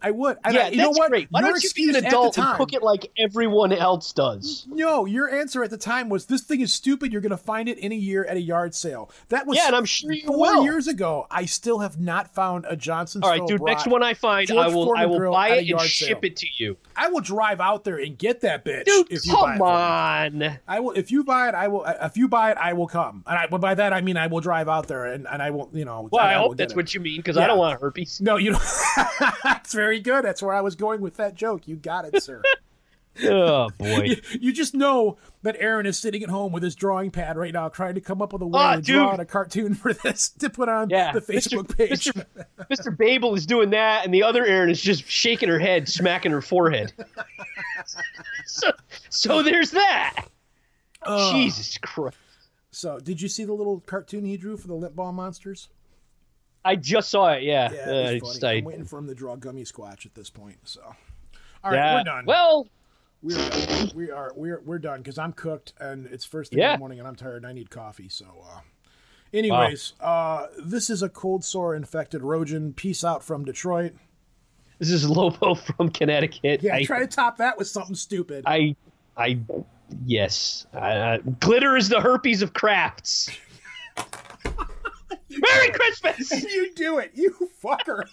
[0.00, 0.36] I would.
[0.44, 1.10] And yeah, I, that's you know what?
[1.10, 1.28] great.
[1.30, 4.66] Why Your don't you be an adult and cook it like everyone else does?
[4.70, 7.12] No, your answer at the time was this thing is stupid.
[7.12, 9.10] You're going to find it in a year at a yard sale.
[9.28, 10.62] That was Yeah, and I'm sure you four will.
[10.64, 11.26] years ago.
[11.30, 13.30] I still have not found a Johnsonville.
[13.30, 13.62] All right, dude.
[13.62, 16.08] Next one I find, George I will, I Foreman will grill buy it and ship
[16.08, 16.18] sale.
[16.22, 16.76] it to you.
[16.96, 18.84] I will drive out there and get that bitch.
[18.84, 20.46] Dude, if you buy come it for me.
[20.46, 20.58] on.
[20.68, 20.92] I will.
[20.92, 21.84] If you buy it, I will.
[21.84, 23.24] If you buy it, I will come.
[23.26, 25.50] And I, but by that I mean I will drive out there and, and I
[25.50, 25.70] will.
[25.72, 26.08] You know.
[26.12, 26.76] Well, and I hope that's it.
[26.76, 27.44] what you mean because Yeah.
[27.44, 28.20] I don't want herpes.
[28.20, 28.62] No, you don't.
[29.44, 30.24] That's very good.
[30.24, 31.66] That's where I was going with that joke.
[31.66, 32.42] You got it, sir.
[33.24, 34.02] Oh boy.
[34.04, 37.52] you, you just know that Aaron is sitting at home with his drawing pad right
[37.52, 39.92] now, trying to come up with a way Ah, to draw out a cartoon for
[39.92, 41.34] this to put on Yeah, the Mr.
[41.34, 42.04] Facebook page.
[42.04, 42.24] Mr.
[42.70, 42.96] Mr.
[42.96, 46.40] Babel is doing that, and the other Aaron is just shaking her head, smacking her
[46.40, 46.92] forehead.
[48.46, 48.70] so,
[49.10, 50.26] so there's that.
[51.02, 51.34] Ugh.
[51.34, 52.16] Jesus Christ.
[52.70, 55.68] So, did you see the little cartoon he drew for the lip ball monsters?
[56.64, 57.42] I just saw it.
[57.42, 57.70] Yeah.
[57.72, 58.58] Yeah, Uh, it was funny.
[58.58, 60.56] I'm waiting for him to draw Gummy Squatch at this point.
[60.64, 61.94] So, all right, yeah.
[61.96, 62.24] we're done.
[62.26, 62.68] Well,
[63.22, 63.90] we're done.
[63.94, 66.98] we are we're we're done because I'm cooked and it's first thing in the morning
[66.98, 68.08] and I'm tired and I need coffee.
[68.08, 68.60] So, uh,
[69.32, 72.74] anyways, uh, this is a cold sore infected Rojan.
[72.74, 73.94] Peace out from Detroit.
[74.78, 76.62] this is Lobo from Connecticut.
[76.62, 78.44] Yeah, I, try to top that with something stupid.
[78.46, 78.76] I,
[79.16, 79.38] I,
[80.04, 80.66] yes.
[80.72, 83.30] Uh, glitter is the herpes of crafts.
[85.30, 86.30] Merry Christmas!
[86.54, 88.04] you do it, you fucker.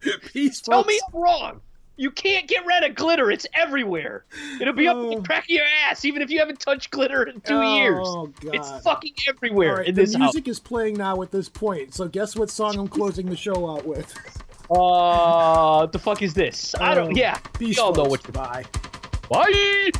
[0.32, 0.60] Peace.
[0.60, 0.88] Tell folks.
[0.88, 1.60] me I'm wrong.
[1.96, 3.30] You can't get rid of glitter.
[3.30, 4.24] It's everywhere.
[4.60, 5.14] It'll be up Oh.
[5.14, 8.00] the crack of your ass, even if you haven't touched glitter in two years.
[8.04, 11.94] Oh, It's fucking everywhere right, the music is playing now at this point.
[11.94, 14.12] So guess what song I'm closing the show out with?
[14.12, 14.38] house.
[14.70, 16.74] Uh, what the fuck is this?
[16.80, 17.08] I don't.
[17.08, 17.76] Um, Yeah, Peace.
[17.76, 18.32] we all know what.
[18.32, 18.64] Bye.
[19.28, 19.90] Bye.